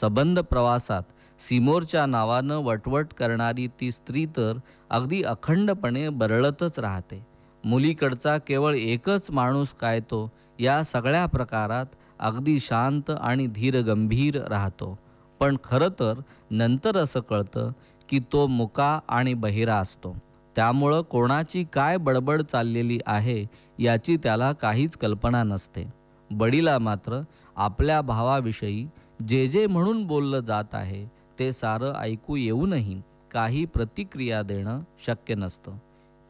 सबंध 0.00 0.40
प्रवासात 0.40 1.02
सिमोरच्या 1.40 2.06
नावानं 2.06 2.56
वटवट 2.56 3.12
करणारी 3.18 3.66
ती 3.80 3.92
स्त्री 3.92 4.26
तर 4.26 4.59
अगदी 4.90 5.22
अखंडपणे 5.22 6.09
बरळतच 6.09 6.78
राहते. 6.78 7.26
मुलीकडचा 7.64 8.38
केवळ 8.38 8.74
एकच 8.74 9.30
माणूस 9.30 9.68
काय 9.72 10.00
तो 10.00 10.30
या 10.59 10.83
सगळ्या 10.85 11.26
प्रकारात 11.26 11.87
अगदी 12.18 12.61
शांत 12.61 13.11
आणि 13.11 13.46
धीरगंभीर 13.46 14.44
राहतो. 14.44 14.98
पण 15.40 15.56
खरं 15.64 15.88
तर 15.88 16.20
नंतर 16.50 16.96
असं 16.96 17.20
कळतं 17.20 17.72
की 18.09 18.18
तो 18.33 18.46
मुका 18.46 18.98
आणि 19.09 19.35
बहिरा 19.35 19.76
असतो. 19.76 20.16
त्यामुळं 20.61 21.03
कोणाची 21.03 21.64
काय 21.73 21.96
बडबड 21.96 22.42
चाललेली 22.42 22.99
आहे 23.07 23.44
याची 23.79 24.16
त्याला 24.16 24.53
काहीच 24.53 24.96
कल्पना 24.96 25.42
नसते. 25.42 25.85
बडीला 26.31 26.79
मात्र 26.79 27.20
आपल्या 27.57 28.01
भावाविषयी 28.01 28.87
जे 29.29 29.46
जे 29.49 29.66
म्हणून 29.66 30.05
बोललं 30.07 30.40
जात 30.40 30.75
आहे 30.75 31.05
ते 31.38 31.53
सारं 31.53 31.92
ऐकू 32.01 32.37
येऊनही 32.37 33.01
काही 33.33 33.64
प्रतिक्रिया 33.64 34.42
देणं 34.42 34.81
शक्य 35.07 35.35
नसतं. 35.35 35.79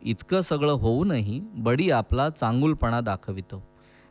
इतकं 0.03 0.41
सगळं 0.41 0.73
होऊनही 0.73 1.41
बडी 1.41 1.91
आपला 1.91 2.29
चांगुलपणा 2.31 3.01
दाखवितो. 3.01 3.63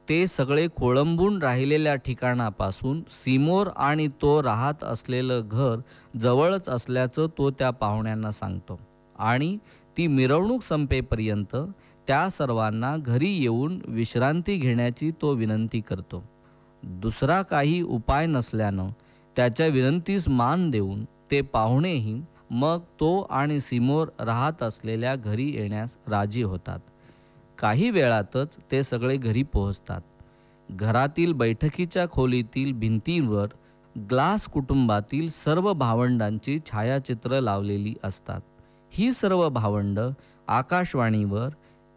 ते 0.10 0.28
सगळे 0.28 0.68
खोळंबून 0.78 1.42
राहिलेल्या 1.42 1.96
ठिकाणापासून 1.96 3.02
सिमोर 3.12 3.68
आणि 3.76 4.08
तो 4.08 4.44
राहत 4.44 4.84
असलेलं 4.84 5.42
घर 5.46 5.80
जवळच 6.18 6.70
असल्याचं 6.70 7.28
तो 7.38 7.52
त्या 7.52 7.70
पाहुण्यांना 7.70 8.32
सांगतो. 8.32 8.80
आणि 9.20 9.58
ती 9.98 10.08
मिरवणूक 10.08 10.64
संपेपर्यंत 10.64 11.56
त्या 12.08 12.30
सर्वांना 12.30 12.98
घरी 12.98 13.30
येऊन 13.30 13.82
विश्रांती 13.88 14.56
घेण्याची 14.56 15.12
तो 15.22 15.34
विनंती 15.34 15.82
करतो. 15.82 16.24
दुसरा 16.84 17.42
काही 17.42 17.82
उपाय 17.82 18.26
नसल्यानं 18.26 18.88
त्याच्या 19.36 19.68
विनंतीस 19.68 20.28
मान 20.28 20.70
देऊन 20.70 21.06
ते 21.32 21.42
पाहुणेही 21.42 22.22
मग 22.52 22.80
तो 22.80 23.22
आणि 23.22 23.62
सिमोर 23.62 24.08
राहत 24.20 24.64
असलेल्या 24.64 25.16
घरी 25.16 25.50
येण्यास 25.50 25.98
राजी 26.08 26.42
होतात. 26.44 26.80
काही 27.60 27.90
वेळातच 27.90 28.58
ते 28.72 28.84
सगळे 28.84 29.18
घरी 29.18 29.44
पोहोचतात. 29.44 30.02
घरातील 30.72 31.34
बैठकीच्या 31.34 32.10
खोलीतील 32.10 32.74
भिंतींवर 32.74 33.48
ग्लास 33.98 34.46
कुटुंबातील 34.46 35.30
सर्व 35.30 35.74
भावंडांची 35.74 36.60
छायाचित्र 36.72 37.40
लावलेली 37.40 37.96
असतात. 38.04 38.42
ही 38.92 39.14
सर्व 39.14 39.50
भावंड 39.50 40.00
आकाशवाणीवर 40.48 41.50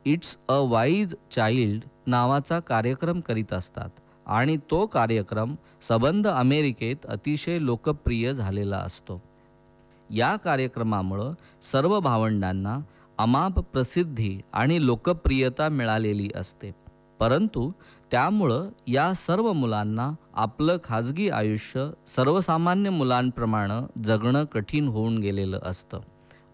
इट्स 0.04 0.36
अ 0.48 0.58
वाईज 0.58 1.14
चाइल्ड 1.30 1.82
नावाचा 2.06 2.60
कार्यक्रम 2.60 3.20
करीत 3.20 3.52
असतात 3.52 3.88
आणि 4.26 4.56
तो 4.56 4.86
कार्यक्रम 4.86 5.54
सबंध 5.88 6.28
अमेरिकेत 6.28 7.06
अतिशय 7.06 7.58
लोकप्रिय 7.60 8.34
झालेला 8.34 8.76
असतो. 8.76 9.22
या 10.10 10.36
कार्यक्रमामुळं 10.36 11.34
सर्व 11.72 12.00
भावंडांना 12.00 12.78
अमाप 13.18 13.58
प्रसिद्धी 13.58 14.40
आणि 14.52 14.86
लोकप्रियता 14.86 15.68
मिळालेली 15.68 16.30
असते. 16.34 16.70
परंतु 17.20 17.72
त्यामुळं 18.10 18.68
या 18.86 19.14
सर्व 19.14 19.52
मुलांना 19.52 20.12
आपलं 20.34 20.76
खाजगी 20.84 21.28
आयुष्य 21.28 21.90
सर्वसामान्य 22.16 22.90
मुलांप्रमाणे 22.90 24.02
जगणं 24.04 24.44
कठीण 24.44 24.88
होऊन 24.88 25.18
गेलेलं 25.18 25.60
असतं. 25.62 26.00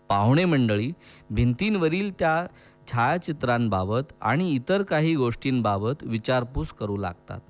पाहुणे 0.09 0.44
मंडळी 0.44 0.92
भिंतींवरील 1.31 2.12
त्या 2.18 2.47
छायाचित्रांबाबत 2.92 4.12
आणि 4.21 4.51
इतर 4.51 4.83
काही 4.83 5.14
गोष्टींबाबत 5.14 5.94
विचारपूस 6.03 6.73
करू 6.73 6.97
लागतात. 6.97 7.40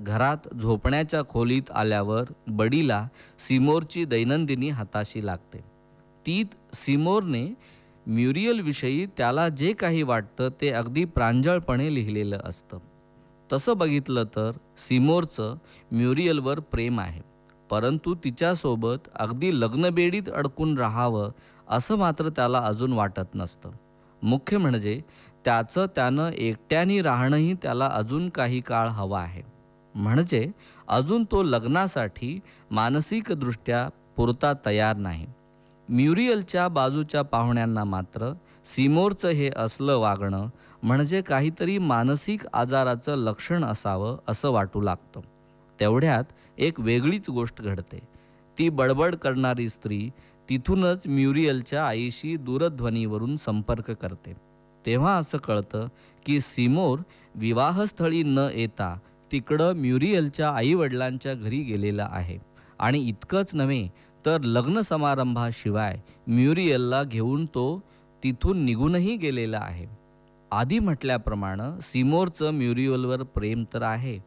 घरात 0.00 0.54
झोपण्याच्या 0.60 1.22
खोलीत 1.28 1.62
आल्यावर 1.74 2.24
बडीला 2.46 3.08
सिमोरची 3.38 4.04
दैनंदिनी 4.04 4.68
हाताशी 4.68 5.26
लागते. 5.26 5.58
तीत 6.26 6.76
सिमोरने 6.76 7.54
म्युरियलविषयी 8.06 9.06
त्याला 9.06 9.48
जे 9.48 9.72
काही 9.72 10.02
वाटतं 10.02 10.48
ते 10.60 10.68
अगदी 10.68 11.04
प्रांजळपणे 11.04 11.94
लिहिलेलं 11.94 12.40
असतं. 12.44 12.78
तसं 13.52 13.76
बघितलं 13.76 14.24
तर 14.24 14.50
सिमोरचं 14.78 15.54
म्युरियलवर 15.92 16.60
प्रेम 16.60 17.00
आहे. 17.00 17.28
परंतु 17.70 18.14
तिच्यासोबत 18.14 19.08
अगदी 19.14 19.60
लग्नबेडीत 19.60 20.28
अडकून 20.34 20.78
राहावं 20.78 21.30
असं 21.68 21.96
मात्र 21.96 22.28
त्याला 22.28 22.58
अजून 22.58 22.92
वाटत 22.92 23.34
नसतं. 23.34 23.70
मुख्य 24.22 24.58
म्हणजे 24.58 25.00
त्याचं 25.44 25.86
त्यानं 25.86 26.28
एकट्याने 26.28 27.02
राहणंही 27.02 27.54
त्याला 27.54 27.86
अजून 27.86 28.28
काही 28.28 28.60
काळ 28.60 28.88
हवा 28.88 29.20
आहे. 29.20 29.42
म्हणजे 29.94 30.50
अजून 30.88 31.24
तो 31.24 31.42
लग्नासाठी 31.42 32.40
मानसिकदृष्ट्या 32.70 33.88
पुरता 34.16 34.52
तयार 34.66 34.96
नाही. 34.96 35.26
म्युरियलच्या 35.88 36.68
बाजूच्या 36.68 37.22
पाहुण्यांना 37.22 37.84
मात्र 37.84 38.32
सिमोरचं 38.64 39.28
हे 39.28 39.50
असलं 39.56 39.96
वागणं 39.96 40.46
म्हणजे 40.82 41.22
काहीतरी 41.22 41.78
मानसिक 41.78 42.40
आजाराचं 42.52 43.14
लक्षण 43.14 43.64
असावं 43.64 44.18
असं 44.28 44.50
वाटू 44.50 44.80
लागतं. 44.80 45.20
तेवढ्यात 45.80 46.24
एक 46.58 46.80
वेगळीच 46.80 47.30
गोष्ट 47.30 47.62
घडते. 47.62 47.98
ती 48.58 48.68
बडबड 48.68 49.14
करणारी 49.14 49.68
स्त्री 49.68 50.10
तिथूनच 50.48 51.06
म्युरियलच्या 51.06 51.86
आईशी 51.86 52.36
दूरध्वनीवरून 52.36 53.36
संपर्क 53.36 53.90
करते. 53.90 54.32
तेव्हा 54.86 55.16
असं 55.16 55.38
कळतं 55.38 55.86
की 56.26 56.40
सिमोर 56.40 56.98
विवाहस्थळी 57.34 58.22
न 58.22 58.48
येता 58.54 58.98
तिकडं 59.32 59.72
म्युरियलच्या 59.72 60.50
आईवडिलांच्या 60.50 61.34
घरी 61.34 61.62
गेलेला 61.62 62.08
आहे. 62.10 62.38
आणि 62.78 62.98
इतकंच 63.08 63.54
नव्हे 63.54 63.88
तर 64.26 64.40
लग्न 64.40 64.80
समारंभाशिवाय 64.80 66.00
म्युरियलला 66.26 67.02
घेऊन 67.04 67.46
तो 67.46 67.82
तिथून 68.22 68.64
निघूनही 68.64 69.16
गेलेला 69.16 69.58
आहे. 69.58 69.86
आधी 70.50 70.78
म्हटल्याप्रमाणे 70.78 71.80
सिमोरचं 71.82 72.50
म्युरियलवर 72.50 73.22
प्रेम 73.22 73.64
तर 73.74 73.82
आहे 73.82 74.18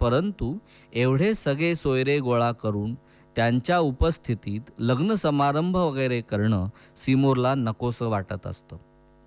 परंतु 0.00 0.56
एवढे 0.92 1.34
सगळे 1.34 1.74
सोयरे 1.76 2.18
गोळा 2.18 2.52
करून 2.52 2.94
त्यांच्या 3.38 3.78
उपस्थितीत 3.78 4.60
लग्न 4.78 5.14
समारंभ 5.14 5.76
वगैरे 5.76 6.20
करणं 6.20 6.68
सिमोरला 6.96 7.54
नकोसं 7.54 8.08
वाटत 8.08 8.46
असतं. 8.46 8.76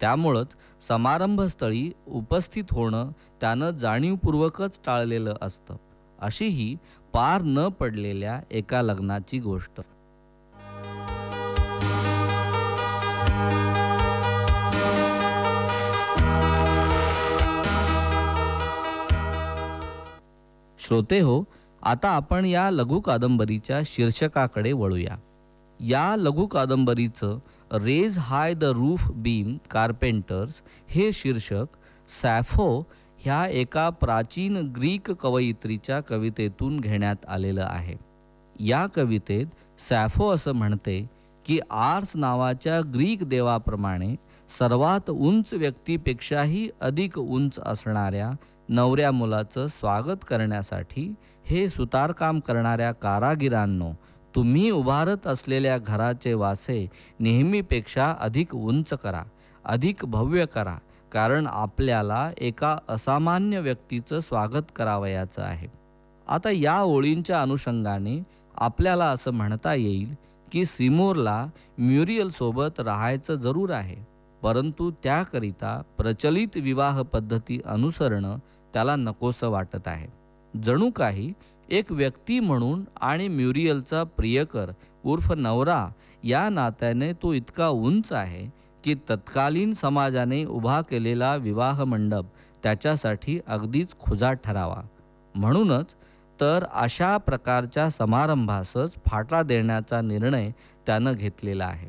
त्यामुळंच 0.01 0.47
समारंभस्थळी 0.87 1.91
उपस्थित 2.07 2.63
होणं 2.71 3.11
त्यानं 3.41 3.69
जाणीवपूर्वकच 3.71 4.79
टाळलेलं 4.85 5.35
असतं. 5.41 5.75
अशी 6.19 6.47
ही 6.47 6.77
पार 7.13 7.41
न 7.41 7.67
पडलेल्या 7.67 8.41
एका 8.51 8.81
लग्नाची 8.81 9.39
गोष्ट. 9.39 9.81
श्रोते 20.87 21.19
हो 21.19 21.43
आता 21.83 22.09
आपण 22.09 22.45
या 22.45 22.71
लघु 22.71 22.99
कादंबरीच्या 22.99 23.81
शीर्षकाकडे 23.85 24.71
वळूया. 24.71 25.15
या 25.79 26.15
लघु 26.15 26.45
कादंबरीचं 26.45 27.39
raise 27.71 28.17
high 28.17 28.53
the 28.53 28.63
roof 28.63 29.11
beam 29.11 29.57
carpenters 29.71 30.61
हे 30.87 31.11
शीर्षक 31.13 31.65
सॅफो 32.21 32.81
ह्या 33.19 33.47
एका 33.47 33.89
प्राचीन 33.89 34.57
ग्रीक 34.77 35.11
कवयित्रीच्या 35.11 35.99
कवितेतून 35.99 36.79
घेण्यात 36.79 37.15
आलेलं 37.27 37.65
आहे. 37.69 37.95
या 38.59 38.85
कवितेत 38.85 39.45
सॅफो 39.89 40.29
असं 40.31 40.51
म्हणते 40.51 41.09
की 41.45 41.59
आर्स 41.71 42.11
नावाच्या 42.15 42.81
ग्रीक 42.93 43.23
देवाप्रमाणे 43.23 44.15
सर्वात 44.59 45.09
उंच 45.09 45.53
व्यक्तीपेक्षाही 45.53 46.69
अधिक 46.81 47.19
उंच 47.19 47.59
असणाऱ्या 47.59 48.31
नवऱ्या 48.69 49.11
मुलाचं 49.11 49.67
स्वागत 49.67 50.25
करण्यासाठी 50.27 51.13
हे 51.51 51.69
सुतारकाम 51.69 52.39
करणाऱ्या 52.39 52.91
कारागिरांनो 52.91 53.89
तुम्ही 54.35 54.69
उभारत 54.71 55.27
असलेल्या 55.27 55.77
घराचे 55.77 56.33
वासे 56.33 56.87
नेहमीपेक्षा 57.19 58.15
अधिक 58.19 58.55
उंच 58.55 58.93
करा 58.93 59.23
अधिक 59.65 60.05
भव्य 60.05 60.45
करा 60.45 60.75
कारण 61.11 61.47
आपल्याला 61.47 62.31
एका 62.37 62.77
असामान्य 62.89 63.59
व्यक्तीचं 63.59 64.19
स्वागत 64.19 64.71
करावयाचं 64.75 65.41
आहे. 65.41 65.67
आता 66.27 66.49
या 66.51 66.81
ओळींच्या 66.81 67.41
अनुषंगाने 67.41 68.17
आपल्याला 68.57 69.05
असं 69.05 69.31
म्हणता 69.31 69.73
येईल 69.73 70.15
की 70.51 70.65
सिमोरला 70.65 71.45
म्युरियलसोबत 71.77 72.79
राहायचं 72.79 73.35
जरूर 73.35 73.71
आहे 73.71 73.95
परंतु 74.41 74.91
त्याकरिता 75.03 75.81
प्रचलित 75.97 76.57
विवाह 76.57 77.01
पद्धती 77.01 77.59
अनुसरणं 77.65 78.37
त्याला 78.73 78.95
नकोसं 78.95 79.49
वाटत 79.49 79.87
आहे. 79.87 80.20
जणू 80.63 80.89
काही 80.89 81.33
एक 81.69 81.91
व्यक्ती 81.91 82.39
म्हणून 82.39 82.83
आणि 83.01 83.27
म्युरियलचा 83.27 84.03
प्रियकर 84.03 84.71
उर्फ 85.05 85.31
नवरा 85.31 85.87
या 86.23 86.49
नात्याने 86.49 87.13
तो 87.13 87.33
इतका 87.33 87.67
उंच 87.67 88.11
आहे 88.11 88.49
की 88.83 88.95
तत्कालीन 89.09 89.73
समाजाने 89.73 90.43
उभा 90.45 90.81
केलेला 90.81 91.35
विवाह 91.35 91.83
मंडप 91.83 92.25
त्याच्यासाठी 92.63 93.39
अगदीच 93.47 93.95
खुजा 93.99 94.33
ठरावा. 94.33 94.81
म्हणूनच 95.35 95.95
तर 96.41 96.63
अशा 96.73 97.17
प्रकारच्या 97.17 97.89
समारंभासच 97.89 98.91
फाटा 99.07 99.41
देण्याचा 99.43 100.01
निर्णय 100.01 100.51
त्यानं 100.85 101.13
घेतलेला 101.13 101.65
आहे. 101.65 101.87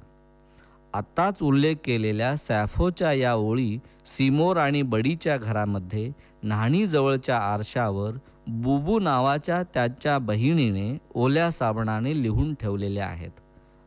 आत्ताच 0.95 1.43
उल्लेख 1.43 1.75
केलेल्या 1.85 2.37
सॅफोच्या 2.37 3.13
या 3.13 3.35
ओळी 3.35 3.79
सिमोर 4.07 4.57
आणि 4.57 4.83
बडीच्या 4.83 5.37
घरामध्ये 5.37 6.11
न्हाणीजवळच्या 6.43 7.39
आरशावर 7.39 8.13
बुबू 8.47 8.99
नावाच्या 8.99 9.63
त्याच्या 9.63 10.19
बहिणीने 10.19 10.99
ओल्या 11.15 11.51
साबणाने 11.51 12.23
लिहून 12.23 12.55
ठेवलेले 12.55 13.01
आहेत. 13.01 13.31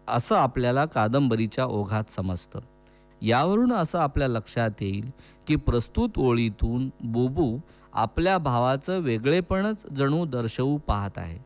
असं 0.08 0.36
आपल्याला 0.36 0.86
कादंबरीच्या 0.86 1.66
ओघात 1.66 2.12
समजतं. 2.12 2.60
यावरून 3.22 3.74
असं 3.74 4.00
आपल्या 4.00 4.28
लक्षात 4.28 4.70
येईल 4.82 5.10
की 5.48 5.56
प्रस्तुत 5.56 6.10
ओळीतून 6.18 6.90
बुबू 7.04 7.58
आपल्या 7.94 8.38
भावाचं 8.38 9.00
वेगळेपणच 9.00 9.92
जणू 9.92 10.26
दर्शवू 10.26 10.78
पाहत 10.78 11.18
आहे. 11.18 11.38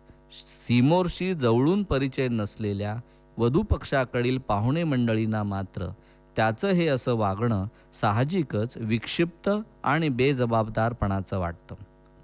सीमोरशी 0.68 1.34
जवळून 1.34 1.84
परिचय 1.84 2.28
नसलेल्या 2.28 2.96
वधूपक्षाकडील 3.38 4.38
पाहुणे 4.38 4.84
मंडळींना 4.84 5.44
मात्र 5.44 5.88
त्याचं 6.36 6.68
हे 6.68 6.88
असं 6.88 7.14
वागणं 7.16 7.66
साहजिकच 8.02 8.74
विक्षिप्त 8.76 9.50
आणि 9.84 10.10
बेजबाबदारपणाचं 10.10 11.40
वाटतं. 11.40 11.76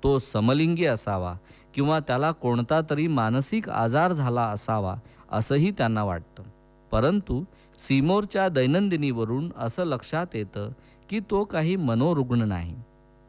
तो 0.06 0.20
समलिंगी 0.20 0.86
असावा 0.86 1.36
किंवा 1.74 2.00
त्याला 2.00 2.32
कोणता 2.32 2.82
तरी 2.90 3.08
मानसिक 3.08 3.70
आजार 3.70 4.12
झाला 4.12 4.42
असावा 4.42 4.96
असंही 5.32 5.72
त्यांना 5.72 6.04
वाटतं. 6.04 6.44
परंतु 6.92 7.44
सीमोरच्या 7.88 8.50
दैनंदिनीवरून 8.50 9.52
असं 9.58 9.84
लक्षात 9.84 10.26
येतं 10.34 10.70
की 11.10 11.20
तो 11.20 11.44
काही 11.44 11.76
मनोरुग्ण 11.76 12.42
नाही. 12.42 12.76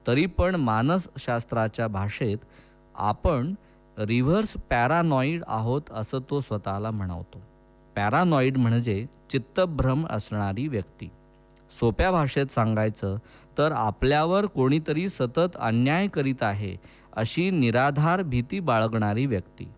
तरी 0.07 0.27
पण 0.27 0.55
मानसशास्त्राच्या 0.55 1.89
भाषेत 1.89 2.39
आपण 2.95 3.55
रिव्हर्स 3.99 4.53
पॅरानॉईड 4.71 5.43
आहोत 5.47 5.83
असं 5.91 6.19
तो 6.31 6.41
स्वतःला 6.41 6.91
म्हणवतो. 6.91 7.43
पॅरानॉईड 7.97 8.57
म्हणजे 8.57 9.07
चित्तभ्रम 9.31 10.07
असणारी 10.11 10.69
व्यक्ती. 10.69 11.09
सोप्या 11.81 12.11
भाषेत 12.11 12.47
सांगायचं 12.47 13.17
तर 13.59 13.73
आपल्यावर 13.73 14.47
कोणीतरी 14.47 15.09
सतत 15.09 15.57
अन्याय 15.61 16.07
करीत 16.07 16.43
आहे 16.43 16.77
अशी 17.13 17.51
निराधार 17.51 18.23
भीती 18.23 18.61
बाळगणारी 18.61 19.27
व्यक्ती. 19.27 19.69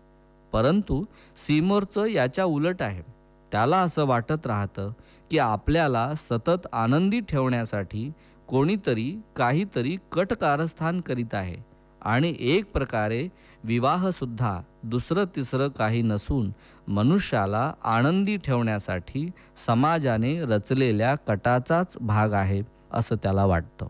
परंतु 0.53 1.03
सीमोरचं 1.47 2.05
याच्या 2.05 2.45
उलट 2.45 2.81
आहे. 2.81 3.01
त्याला 3.51 3.77
असं 3.77 4.05
वाटत 4.05 4.47
राहतं 4.47 4.91
की 5.31 5.37
आपल्याला 5.37 6.13
सतत 6.15 6.67
आनंदी 6.73 7.19
ठेवण्यासाठी 7.19 8.11
कोणीतरी 8.47 9.21
काहीतरी 9.35 9.97
कट 10.11 10.33
कारस्थान 10.33 11.01
करीत 11.01 11.33
आहे 11.33 11.55
आणि 12.01 12.35
एक 12.39 12.71
प्रकारे 12.71 13.27
विवाहसुद्धा 13.63 14.61
दुसरं 14.83 15.25
तिसरं 15.35 15.67
काही 15.67 16.01
नसून 16.01 16.51
मनुष्याला 16.87 17.73
आनंदी 17.83 18.37
ठेवण्यासाठी 18.37 19.29
समाजाने 19.65 20.41
रचलेल्या 20.41 21.15
कटाचाच 21.15 21.97
भाग 22.01 22.33
आहे 22.33 22.61
असं 22.91 23.15
त्याला 23.15 23.45
वाटतं. 23.45 23.87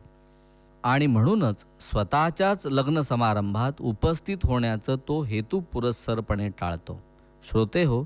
आणि 0.83 1.07
म्हणूनच 1.07 1.65
स्वतःच्याच 1.91 2.65
लग्न 2.65 3.01
समारंभात 3.01 3.71
उपस्थित 3.79 4.37
होण्याचं 4.43 4.95
तो 5.07 5.21
हेतू 5.23 5.59
पुरस्सरपणे 5.59 6.49
टाळतो. 6.49 7.01
श्रोते 7.49 7.83
हो 7.83 8.03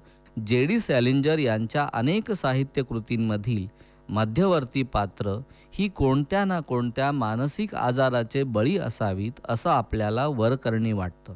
जे 0.47 0.65
डी 0.65 0.79
सॅलिंजर 0.79 1.39
यांच्या 1.39 1.87
अनेक 1.93 2.31
साहित्यकृतींमधील 2.31 3.67
मध्यवर्ती 4.09 4.83
पात्र 4.83 5.39
ही 5.73 5.87
कोणत्या 5.87 6.45
ना 6.45 6.59
कोणत्या 6.59 7.11
मानसिक 7.11 7.75
आजाराचे 7.75 8.43
बळी 8.43 8.77
असावीत 8.77 9.31
असं 9.49 9.69
आपल्याला 9.69 10.27
वरकरणी 10.27 10.93
वाटतं. 10.93 11.33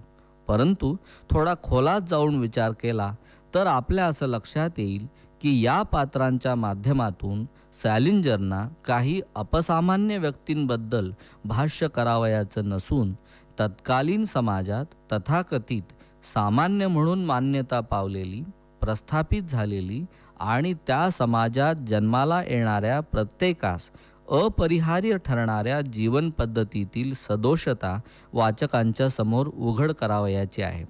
परंतु 0.48 0.96
थोडा 1.30 1.54
खोलात 1.64 2.02
जाऊन 2.02 2.36
विचार 2.36 2.72
केला 2.72 3.14
तर 3.54 3.68
आपल्या 3.68 4.06
असं 4.06 4.28
लक्षात 4.28 4.70
येईल 4.78 5.06
की 5.42 5.62
या 5.62 5.82
पात्रांच्या 5.82 6.56
माध्यमातून 6.56 7.46
सॅलिंजरना 7.84 8.68
काही 8.86 9.22
अपसामान्य 9.36 10.18
व्यक्तींबद्दल 10.18 11.12
भाष्य 11.46 11.88
करावयाचं 11.88 12.70
नसून 12.70 13.14
तत्कालीन 13.60 14.24
समाजात 14.26 14.86
तथाकथित 15.14 15.94
सामान्य 16.34 16.88
म्हणून 16.88 17.26
मान्यता 17.26 17.80
पावलेली 17.80 18.42
प्रस्थापित 18.82 19.44
झालेली 19.44 20.04
आणि 20.40 20.74
त्या 20.88 21.10
समाजात 21.12 21.76
जन्माला 21.88 22.42
येणाऱ्या 22.44 23.00
प्रत्येकास 23.00 23.90
अपरिहार्य 24.28 25.18
ठरणाऱ्या 25.26 25.82
जीवनपद्धतीतील 25.82 27.14
सदोषता 27.14 28.00
वाचकांच्या 28.34 29.10
समोर 29.10 29.48
उघड 29.48 29.92
करावयाची 29.92 30.62
आहे. 30.62 30.86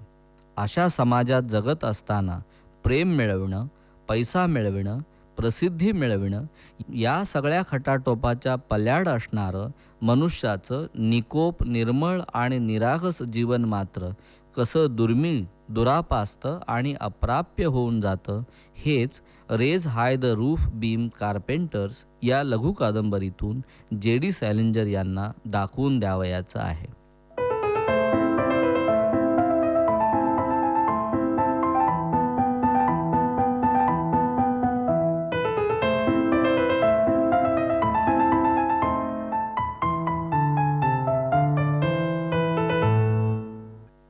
अशा 0.58 0.88
समाजात 0.90 1.42
जगत 1.42 1.84
असताना 1.84 2.40
प्रेम 2.84 3.16
मिळवणं 3.16 3.68
पैसा 4.08 4.46
मिळविणं 4.46 5.00
प्रसिद्धी 5.38 5.92
मिळविणं 5.92 6.46
या 6.96 7.24
सगळ्या 7.26 7.62
खटाटोपाच्या 7.72 8.56
पल्याड 8.56 9.10
असणारं 9.10 9.70
मनुष्याचं 10.02 10.86
निकोप 10.96 11.64
निर्मळ 11.64 12.22
आणि 12.34 12.60
निरागस 12.60 13.22
जीवन 13.22 13.66
मात्र 13.66 14.10
कसं 14.56 14.96
दुर्मिळ 14.96 15.44
दुरापास्त 15.70 16.48
आणि 16.68 16.94
अप्राप्य 17.02 17.66
होऊन 17.66 18.02
जातं 18.02 18.42
हेच 18.76 19.22
raise 19.52 19.88
high 19.88 20.16
the 20.16 20.26
roof 20.26 20.60
beam 20.74 21.08
carpenters 21.08 22.04
या 22.24 22.44
लघु 22.44 22.72
कादंबरीतून 22.72 23.62
जे 24.02 24.18
डी 24.18 24.32
सॅलेंजर 24.32 24.88
यांना 24.88 25.32
दाखवून 25.46 26.00
द्यावयाचं 26.00 26.60
आहे. 26.60 26.96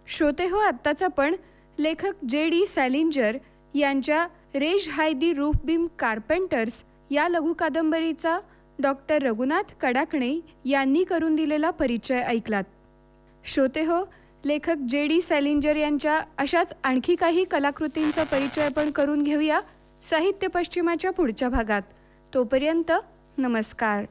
श्रोते 0.07 0.47
हो 0.47 0.57
आत्ताचा 0.57 1.07
पण 1.07 1.35
लेखक 1.79 2.25
जे 2.29 2.49
डी 2.49 2.65
सॅलिंजर 2.65 3.37
यांच्या 3.73 4.27
raise 4.55 4.89
high 4.89 5.13
the 5.13 5.33
roof beam 5.33 5.87
carpenters 5.99 6.83
या 7.11 7.27
लघु 7.29 7.53
कादंबरीचा 7.53 8.39
डॉक्टर 8.79 9.23
रघुनाथ 9.23 9.73
कडाकणे 9.81 10.39
यांनी 10.65 11.03
करून 11.03 11.35
दिलेला 11.35 11.69
परिचय 11.69 12.21
ऐकलात. 12.21 12.63
श्रोते 13.45 13.83
हो 13.83 14.03
लेखक 14.45 14.75
जे 14.89 15.07
डी 15.07 15.21
सॅलिंजर 15.21 15.75
यांच्या 15.75 16.19
अशाच 16.37 16.73
आणखी 16.83 17.15
काही 17.15 17.43
कलाकृतींचा 17.43 18.23
परिचय 18.23 18.65
आपण 18.65 18.91
करून 18.91 19.23
घेऊया 19.23 19.59
साहित्य 20.09 20.47
पश्चिमाच्या 20.47 21.11
पुढच्या 21.11 21.49
भागात. 21.49 21.81
तोपर्यंत 22.33 22.91
नमस्कार. 23.37 24.05